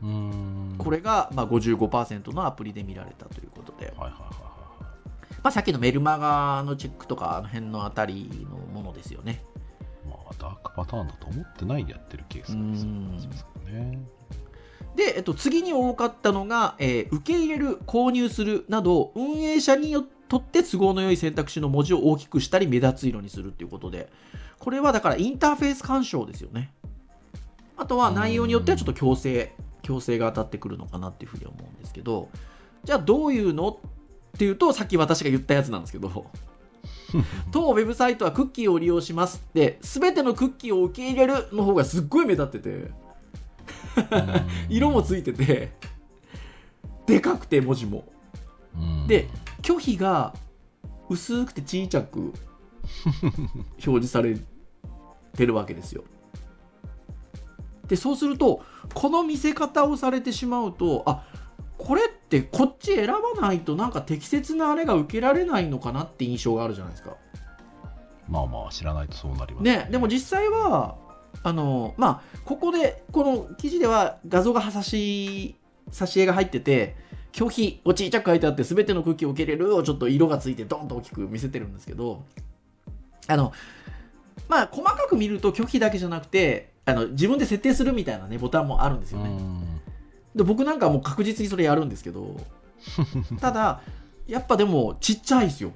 [0.01, 0.75] うん。
[0.77, 4.51] これがまあ55%のアプリで見られたということで、はいはいはいは
[5.43, 9.43] まあ、さっきのメルマガのチェックとか、あの辺のあたりのものですよね。
[10.05, 10.07] い。
[10.07, 12.85] まあ、ダークパターンだと思ってないでやってるケースがです
[13.27, 13.50] ね。
[15.01, 24.09] で、えっと、次に多かったのが、えー受け入れる、購入するなど、運営者によっとって都合の良い選択肢の文字を大きくしたり目立つ色にするっていうことで
[24.59, 26.71] これはだからインターフェース干渉ですよね。
[27.75, 32.29] あとは内容によってはちょっと強制強制が当たってくるのかなっていうふうに思うんですけど
[32.85, 33.79] じゃあどういうの？
[34.33, 36.27] っていうとさっき私が言ったやつなんですけど
[37.51, 42.91] 当ウェブサイトはクッキーを利用しますって全てのクッキーを受け入れるの方がすっごい目立ってて
[44.69, 45.71] 色もついてて
[47.05, 48.05] でかくて文字も。
[49.07, 49.27] で
[49.61, 50.33] 拒否が
[51.09, 52.33] 薄くて小さく
[53.73, 54.37] 表示され
[55.35, 56.03] てるわけですよ。
[57.87, 58.63] でそうすると
[58.93, 61.27] この見せ方をされてしまうとあ
[61.77, 67.17] これってこっち選ばないとなんか適切なあれが受けられないのかなって印象があるじゃないですか。
[68.29, 70.95] まあまあ知らないとそうなりますねでも実際は
[71.43, 75.55] あのまあここでこの記事では画像が差し
[75.91, 76.95] 挿絵が入ってて
[77.31, 82.23] 拒否を小さく書いてあって全ての空気を受け入れるをちょっと色がついてドンと大きく見せてるんですけど
[83.27, 83.53] あの
[84.47, 89.31] まあ細かく見ると拒否だけじゃなくてあの自分で設定するみたいなねボタンもあるんですよね。
[90.35, 92.37] で僕なんかもう確実にそれやるんですけど
[93.39, 93.81] ただ
[94.27, 95.71] やっぱでもちっちゃいですよ。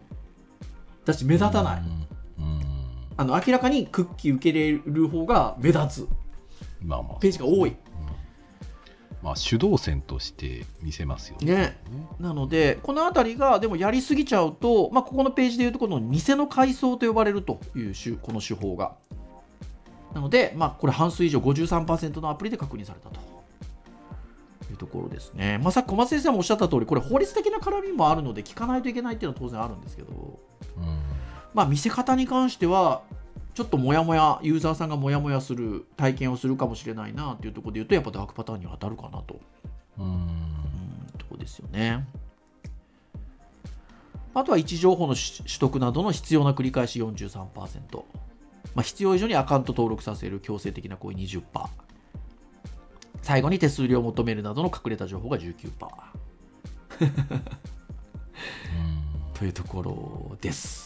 [1.06, 1.84] だし目立たない
[3.18, 6.09] あの明らかにクッキー受け入れる方が目立つ、
[6.82, 7.76] まあまあ、ページが多い、
[9.24, 11.55] まあ、主導線として見せますよね。
[11.55, 11.84] ね。
[12.20, 18.95] なので、この辺りがでもやりすぎちゃうと、まあ、ここのページでいうと、この偽の階層と呼ばれるというこの手法が。
[20.13, 23.20] なので、まあ、これ半数以上53%のアプリで確認されたと。
[24.72, 25.59] いうところですね。
[25.59, 30.39] まあ、さっき小松先生もおっしゃった通り、これ法律的な絡みもあるので、聞かないといけないっていうのは当然あるんですけど、
[30.78, 31.14] うん
[31.56, 33.01] まあ、見せ方に関しては、
[33.53, 39.39] ちょっともやもや、ユーザーさんがもやもやする体験をするかもしれないなっていうところで言うと、やっぱダークパターンに当たるかなと。
[39.97, 40.20] うんうん、
[41.18, 42.06] とこですよね。
[44.34, 45.26] あとは位置情報の取
[45.58, 48.03] 得などの必要な繰り返し43%。
[48.76, 51.41] まあ、必要以上にアカウント登録させる強制的な行為20%。
[53.22, 55.72] 最後に手数料を求めるなどの隠れた情報が19%。
[59.34, 60.84] というところです。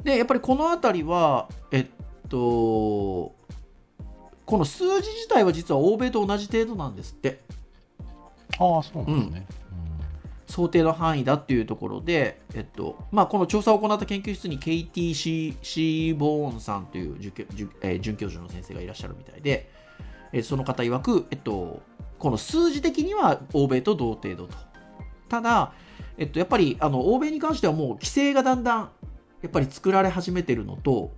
[0.00, 0.04] はい。
[0.04, 1.86] で、やっぱりこのあたりは、えっ
[2.28, 3.34] と、こ
[4.58, 7.40] の数字自体は実は欧米と同じ程度なんですって。
[8.58, 9.46] ああ、そうなんですね。
[10.50, 17.44] 想定の範囲だっていうところで、えっとまあ、この調査を行った研究室に KTC シーボーンさんという准教,、
[17.82, 19.70] えー、准教授の先生がいらっしゃるみたいで、
[20.32, 21.80] えーその方曰く、えっと、
[22.18, 24.56] この数字的には欧米と同程度と。
[25.28, 25.72] ただ、
[26.18, 28.90] えっと、やっぱりあの欧米に関してはもう規制がだんだん
[29.42, 31.12] やっぱり作られ始めてるのと、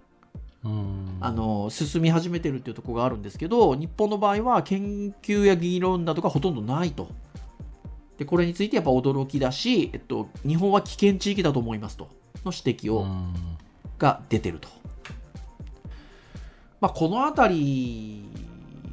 [0.64, 1.18] うん。
[1.20, 7.08] あの進み始めてるっていうところがあるんですけど日本の場合は研究や議論などがほとんどないと。
[8.18, 12.08] でこれについてやっぱ驚きだし、えっと、日本は危険地域だと思いますと。
[12.44, 13.34] の指摘を、うん。
[14.02, 14.68] が出てると、
[16.80, 18.28] まあ、この辺り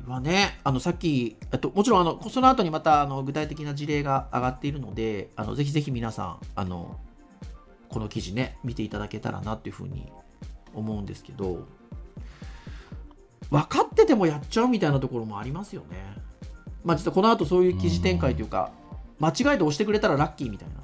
[0.07, 6.99] はねあのさっきあともちろんあのその後にまたあの具体的な事例が上がっているのであのぜひぜひ皆さんあの
[7.89, 10.11] この記事ね見ていただけたらなっていうふうに
[10.73, 11.67] 思うんですけど
[13.49, 15.97] 分かっててもやっちゃうみたいなところもありますよね。
[16.83, 18.71] まあ実はこの後そういう記事展開というか
[19.19, 20.75] 間違えて押してくれたらラッキーみたいな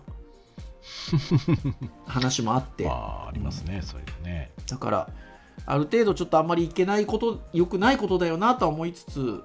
[2.06, 4.51] 話もあってまあ、ありますね、そういうのね。
[4.68, 5.10] だから
[5.66, 9.43] ある程度ちょっとあんまりいけないこと良くないことだよなとは思いつつ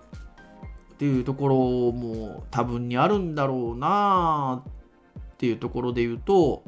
[0.95, 1.57] っていうところ
[1.93, 6.65] も多分にあるんだろうなっていうところで言うと、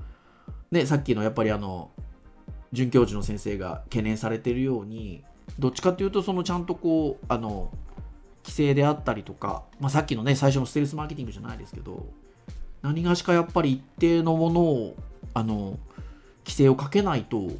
[0.72, 1.90] ね、さっきのやっぱりあの
[2.72, 5.22] 准教授の先生が懸念されているように
[5.58, 7.70] どっちかっていうとそのちゃんとこうあの
[8.42, 12.06] 規制であったりとか、まあ、さっきのね最初のステルスマーケティングじゃないですけど
[12.80, 14.96] 何がしかやっぱり一定のものを
[15.34, 15.78] あの
[16.44, 17.50] 規制をかけないと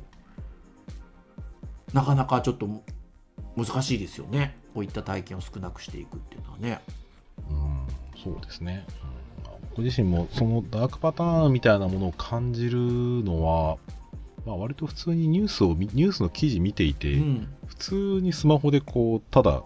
[1.92, 2.66] なかなかちょっと
[3.56, 6.80] 難しいですよねこういった体験を少なくしていくっていうのはね。
[7.50, 7.86] うん、
[8.22, 8.86] そうですね。
[9.75, 13.79] 僕自身もそのダークパターンみたいなものを感じるのは、
[14.45, 19.62] まあ、割と普通にニュースをニュースの記事見ていて、うん、普通にスマホでこうただ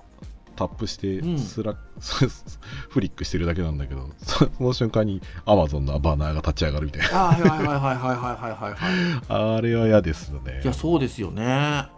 [0.54, 1.76] タップしてスラ、うん、
[2.88, 7.24] フリックしてるだけなんだけどその瞬間にアマゾンのバナーが立ち上がるみたいな。
[7.24, 9.56] あはいはいはいはいはいはいはい。
[9.56, 10.62] あれは嫌ですよね。
[10.64, 11.88] いやそうですよね。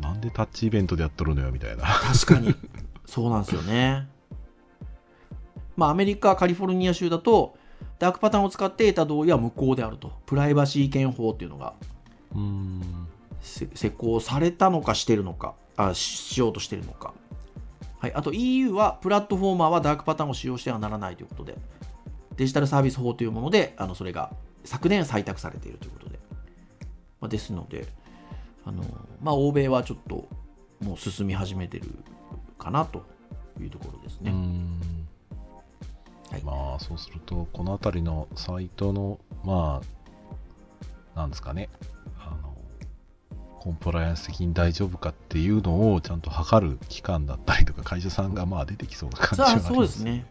[0.00, 1.84] なんでタッチイベントでやっとるのよみたいな。
[1.84, 2.54] 確かに。
[3.06, 4.08] そうなんですよね。
[5.76, 7.56] まあアメリカカリフォルニア州だと
[7.98, 10.12] ダークパターンを使って得た同意は無効であると。
[10.26, 11.74] プライバシー権法っていうのが
[12.34, 13.08] うん。
[13.42, 17.12] せ施行されたのかしてるのかあししようとしてるのか、
[17.98, 21.56] はい、あと EU はプラットフォーマーはダークパターンを使用してはならないということで
[22.36, 24.32] デジタルサービス法というものであのそれが
[24.64, 26.18] 昨年採択されているということで、
[27.20, 27.86] まあ、ですので
[28.64, 28.84] あの、
[29.20, 30.28] まあ、欧米はちょっと
[30.80, 31.86] もう進み始めてる
[32.58, 33.04] かなと
[33.60, 34.32] いうところですね。
[36.32, 39.82] はい、まあそうするとこの辺りのサイトのま
[41.14, 41.68] あなんですかね。
[42.18, 42.56] あの
[43.60, 49.68] コンプライアンス的に大丈夫かっていうのをちゃんと測る機関だったりとか会社さんがまあ出てきそうな感じはあります。
[49.68, 49.74] ね。
[49.74, 50.26] そうですね、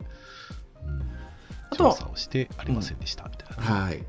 [0.83, 3.61] うん、調査をしてありませんでしたみたいな、ね。
[3.69, 4.03] うん、はい。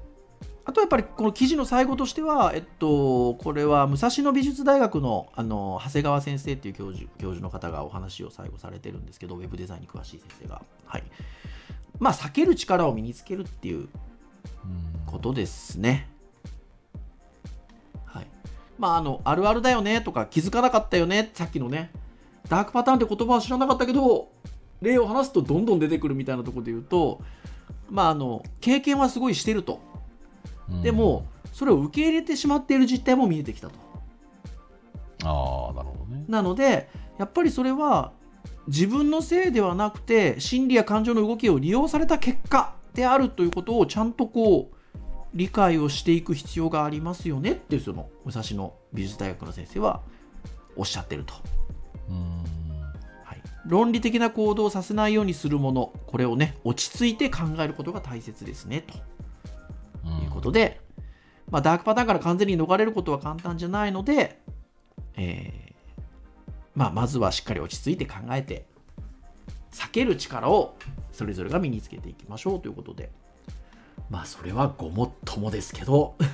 [0.65, 10.63] あとやっぱりこの記事の最後としては、えっと、これは武蔵野美術大学のあの長谷川先生っていう教授教授の方がお話を最後されてるんですけど、ウェブデザインに詳しい先生が。
[10.87, 11.03] はい
[12.03, 13.89] まあ、避ける力を身につけるっていう
[15.07, 16.09] ことですね。
[18.05, 18.27] はい
[18.77, 21.93] まあ、あのあるあるだよねとか気づかなかったよねさっきのね
[22.49, 24.33] ダークパターンって言葉は知らなかったけど
[24.81, 27.21] 例を話すとどんどん出てくるみたいなところで言うと、
[27.89, 29.81] まあ、あの経験はすごいしてると。
[30.83, 33.75] でもそれを受け入れてしまっている実態も見えてきたと。
[35.23, 36.25] ああなるほどね。
[36.27, 38.11] なのでやっぱりそれは
[38.69, 44.77] 自分のせいではなくて心理や感情の動きを利用された結果であるということをちゃんとこう
[45.35, 50.03] 理解をしていく必要がありますよねっていうその武蔵野美術大学の先生は
[50.77, 51.35] おっしゃってると。
[53.25, 58.99] はい、論理的な行動をさせないようにするものこれをね落ち着いて考えることが大切ですねと。
[60.05, 60.81] いうことで、
[61.49, 64.41] まあ、ダークパターンから完全に逃れることは簡単じゃないので、
[65.17, 65.72] えー
[66.75, 68.67] まあ、まずはしっかり落ち着いて考えて、
[69.73, 70.75] 避ける力を
[71.13, 73.11] それぞれが身につけていきましょうということで、
[74.11, 76.15] まあ、それはごもっともですけど。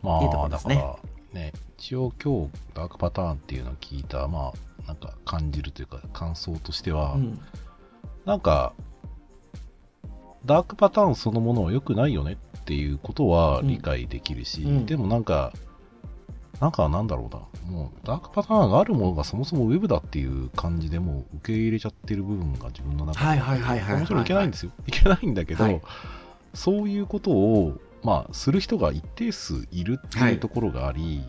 [0.00, 0.96] まあ、いいね、だから
[1.32, 7.40] ね、一応今日ダークパターンっていうのを聞いた、まあ、なんか感じるというか感想としては、うん、
[8.24, 8.72] なんか
[10.46, 15.52] ダークパターンそのものは良くないよねっていうことは理解できるし、うん、でもなんか、
[16.60, 24.72] なんかなんだろうな、もうダークパターンがあるものがそもそもウェブだっていう感じでもう受け入れちゃってる部分が自分の中で、もちろんいけないんですよ。
[24.86, 25.80] いけないんだけど、はい、
[26.54, 31.28] そういうことを、まあ、する人が一定数いるっていうところがあり、はい。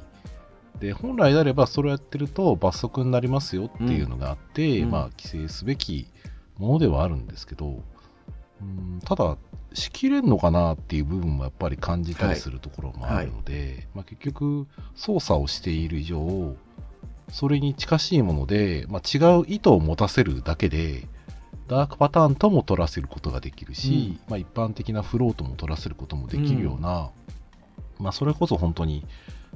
[0.79, 6.07] で本来であればそれをやってると罰則になりますよっていうのがあって、うん、まあ規制すべき
[6.57, 7.83] ものではあるんですけど、
[8.61, 9.37] うんただ、
[9.73, 13.63] しきれんのかなっていう部分もやっぱり感じたりするところもあるので、はい。
[13.63, 16.55] はい、まあ、結局、操作をしている以上、
[17.31, 21.07] それに近しいもので、まあ、違う意図を持たせるだけで、
[21.67, 27.11] ダークパターンとも取らせることができるし、うん、まあ、一般的なフローとも取らせることもできるような、
[27.99, 29.05] うん、まあ、それこそ本当に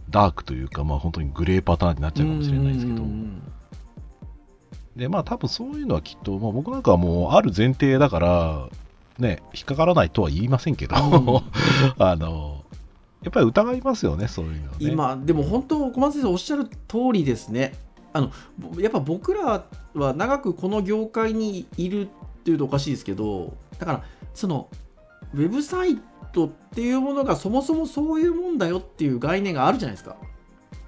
[0.09, 3.03] ダークというか、まあ、本当にグレーパターンになっちゃうかもしれないですけど、
[4.95, 8.69] で、まあ多分そういうのはきっと、まあ、僕なんかはもうある前提だから、
[9.19, 11.41] ね、引っかからないとは言いませんけど、うん、
[12.03, 12.63] あの、
[13.21, 17.73] やっぱり疑いますよね、そういうの、ね、今、でも本当、小松先生おっしゃる通りですね。
[18.15, 18.31] あの
[18.77, 22.09] やっぱ僕らは長くこの業界にいるっ
[22.43, 24.03] ていうとおかしいですけど、だから、
[24.35, 24.69] その、
[25.33, 25.97] ウェブサイ
[26.31, 30.15] トっていうものがそもそもそういうもんだよっていう概念があるじゃないですか。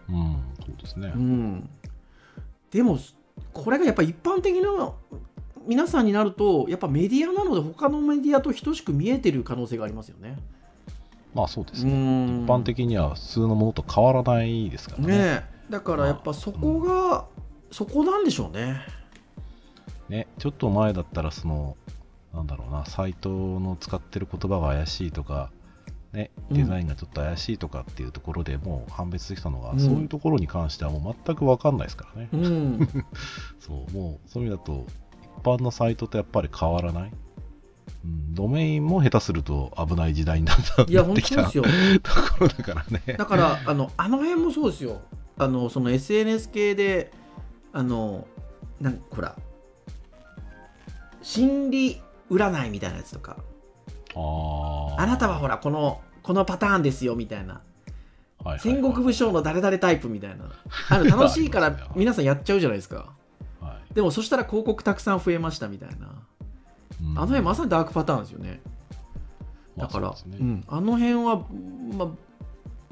[0.07, 1.11] うん、そうですね。
[1.15, 1.69] うん。
[2.69, 2.99] でも、
[3.53, 4.91] これがやっぱ一般的な
[5.67, 10.37] 皆さんになるとやっぱメディアなので他のメディアと等しく見えてる可能性がありますよね。
[11.33, 11.91] まあそうですね。
[11.91, 15.17] 一般的には普通のものと変わらないですからね。
[15.17, 18.81] ねだからやっぱそこが、まあうん、そこなんでしょうね。
[20.09, 21.75] ね、ちょっと前だったらその
[22.33, 25.51] なんだろうなサイトの使ってる言葉が怪しいとか、
[26.13, 32.29] ね、デザインがちょっと怪しいとかっていうところでもう判別できたのが、うん、そういうところに関してはもう全く分かんないですからね。
[32.33, 32.89] うん、
[33.59, 34.85] そうもうそういう意味だと
[35.45, 37.11] 般のサイトとやっぱり変わらない？
[38.03, 40.83] うん、ドメインも下手すると危ない時代になった。
[40.83, 41.63] いや本当ですよ。
[42.03, 43.15] ところだからね。
[43.17, 45.01] だからあのあの辺もそうですよ。
[45.37, 47.11] あのその SNS 系で
[47.73, 48.27] あの
[48.79, 49.35] なんほら
[51.21, 53.37] 心理占いみたいなやつとか。
[54.15, 57.61] ああなたはほらこのこのパターンですよみたいな、
[58.59, 60.45] 戦国武将の誰々タイプみたいな。
[60.89, 63.14] あの楽しいから皆さんやっちゃうじゃないですか
[63.95, 66.21] でもそしたら広告たくさん増えましたみたいな、
[67.01, 68.61] うん、あの辺まさにダークパターンですよね。
[69.77, 70.37] だから、ね。
[70.39, 71.45] うん、あの辺は、
[71.97, 72.07] まあ、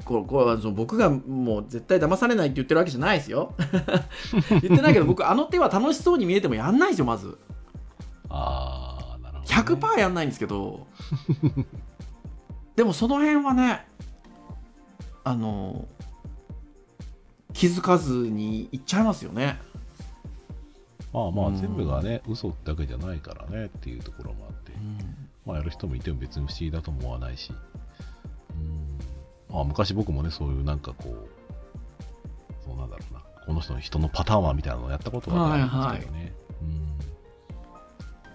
[0.04, 3.54] これこれはその僕がもう絶対騙されないって言ってるわけじゃないですよ。
[4.50, 7.38] 言ってないけど僕あの手は楽しそうに見えてもやんないですよまず。
[8.30, 10.86] ああなるほど、ね、100%やんないんですけど。
[12.76, 13.86] でもその辺はね
[15.22, 15.86] あの
[17.52, 19.60] 気づかずにいっちゃいますよね
[21.14, 24.72] まあまあ全部がね、うん、嘘だけじゃないからねっていうところもあって、
[25.46, 27.52] まあ、やる人もいても別に不思議だと思わないし、
[28.50, 28.98] うん。
[29.48, 31.28] まあ、昔僕もね、そういうなんかこう、
[32.66, 36.32] そうなんだろうな、この人の人のパターンはみたいなのをやったことがあるんですけどね。
[36.62, 36.68] うん。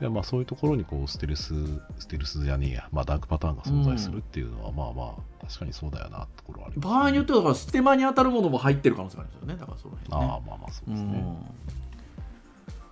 [0.02, 1.54] いやまあそういうところにこうステルス、
[1.98, 9.60] ステルスじゃねえや、まあダークパターンが存在するっていうのは、まあまあ、確かにそうだよなってところはあります、場合によってはステマに当たるものも入ってる可能性があるんですよね。
[9.60, 10.32] だからその辺ね。
[10.32, 11.38] ああ、まあまあそうですね。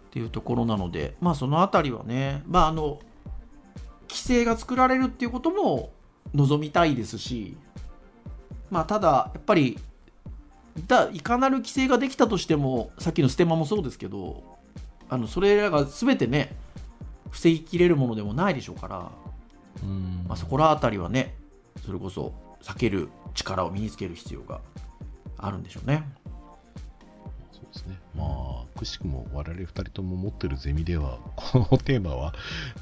[0.07, 2.99] うんっていうところなので、まあ、そのあたりはね、まあ、あの
[4.09, 5.91] 規制が作られるっていうことも
[6.33, 7.57] 望みたいですし、
[8.71, 9.77] まあ、ただ、やっぱり
[10.87, 14.43] だいかなる規制ができたとしても、さっきのステマもそうですけど、
[15.09, 16.55] あのそれらが全てね、
[17.29, 19.11] 防ぎきれるものでもないでしょうから、
[19.83, 21.35] うんまあ、そこらあたりはね、
[21.85, 24.61] それこそ避ける力を身につける必要が
[25.37, 26.03] あるんでしょうね。
[27.77, 27.99] ですね。
[28.15, 32.33] まあ、くしくも我々二人とも持ってるゼミでは、 このテーマは、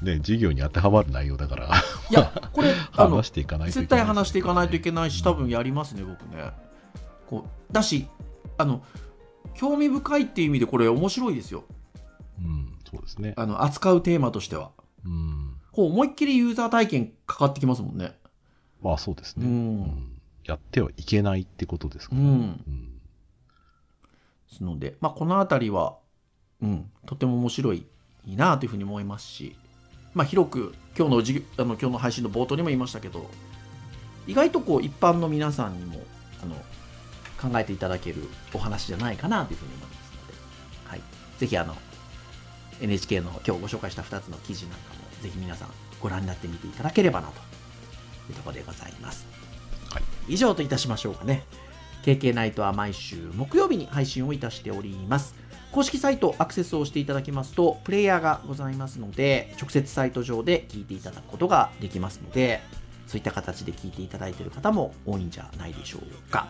[0.02, 1.70] ね、授業に当てはまる内容だから、
[2.10, 6.50] いや、これ、あの話していかないといけない、絶対話していかないといけないし、多分やりますね、僕ね。
[7.28, 8.06] こうだし
[8.58, 8.82] あの、
[9.54, 11.64] 興味深いっていう意味で、これ、面白いですよ
[12.38, 13.34] うん、そうですね。
[13.36, 14.70] あの、扱うテーマとしては。
[15.04, 15.56] うん。
[15.72, 18.16] こう思いっきりユーザー体験かかってきますもんね。
[18.82, 19.46] まあそうですね。
[19.46, 20.12] うん
[20.44, 22.28] やってはいけないってことですからね。
[22.28, 22.34] うん。
[22.34, 22.38] う
[22.70, 22.95] んで
[24.48, 25.96] すので、まあ、このあたりは、
[26.62, 27.86] うん、とても面白い
[28.26, 29.56] いいなというふうに思いますし、
[30.14, 33.28] まあ、広く今日の授業あの今日の配信の冒頭にも言いましたけど
[34.26, 36.00] 意外とこう一般の皆さんにも
[36.42, 36.56] あの
[37.40, 38.22] 考えていただける
[38.52, 40.34] お話じゃないかなというふうに思いますので、
[40.86, 41.00] はい、
[41.38, 41.74] ぜひあの
[42.80, 45.68] NHK の今日ご紹介した2つの記事なんかもぜひ皆さん
[46.00, 47.34] ご覧になってみていただければなと
[48.30, 49.26] いうところでございます。
[49.90, 51.44] はい以上といたしましょうかね。
[52.06, 55.34] KK ナイトは毎週木曜日に配信をいたしております。
[55.72, 62.60] 公式サイトアクセスをしていただきますと、プレイヤーがございますので、直接サイト上で聞いていただくことができますので、
[63.08, 66.46] そういった形で聞いていただいている方も多いんじゃないでしょうか。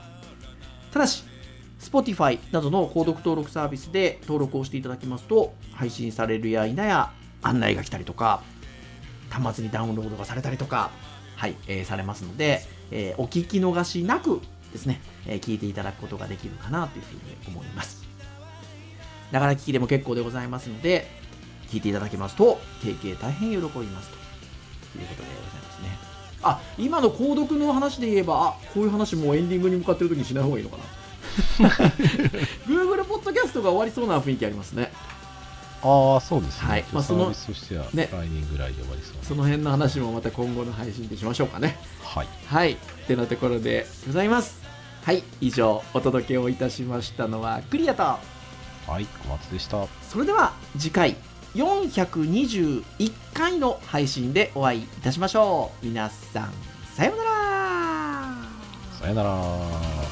[0.93, 1.25] ただし、
[1.81, 8.43] Spotify などの購読登録サービスで登録をしていただきますと、配信されるや否や案内が来たりとか、
[9.31, 10.91] 端末にダウンロードがされたりとか、
[11.37, 14.43] はい、えーされますので、えーお聞き逃しなく
[14.77, 18.05] ですね、えー聞いていただくことができるかなというふうに思います。
[19.33, 21.07] ながら聞きでも結構でございますので、
[21.68, 24.11] 聞いていただけますと、KK 大変喜びます
[24.93, 25.99] ということでございますね。
[26.43, 30.85] あ、今の購読の話で言えば、あ、こういう話もうエンディングに向かってる時にしない方がいいのかな。
[32.66, 34.93] Google ポッドキャストが終わりそうな雰囲気ありますね。
[35.83, 36.68] ああ、そうですね。
[36.68, 37.35] はいまあそのね
[38.11, 41.77] 来年ぐらいで終わりそうなその辺の話もまた今後の配信でしましょうかね。
[42.03, 42.29] はい。
[42.47, 42.72] はい。
[42.72, 44.66] ってなところでございます。
[45.07, 45.23] はい。
[45.41, 48.19] 以上、お届けをいたしましたのはクリアと、は
[48.99, 49.87] い、小松でした。
[50.03, 51.15] それでは次回
[51.55, 52.83] 421
[53.33, 55.87] 回の配信でお会いいたしましょう。
[55.87, 56.53] 皆さん、
[56.93, 57.31] さようなら
[58.99, 60.06] さよなら。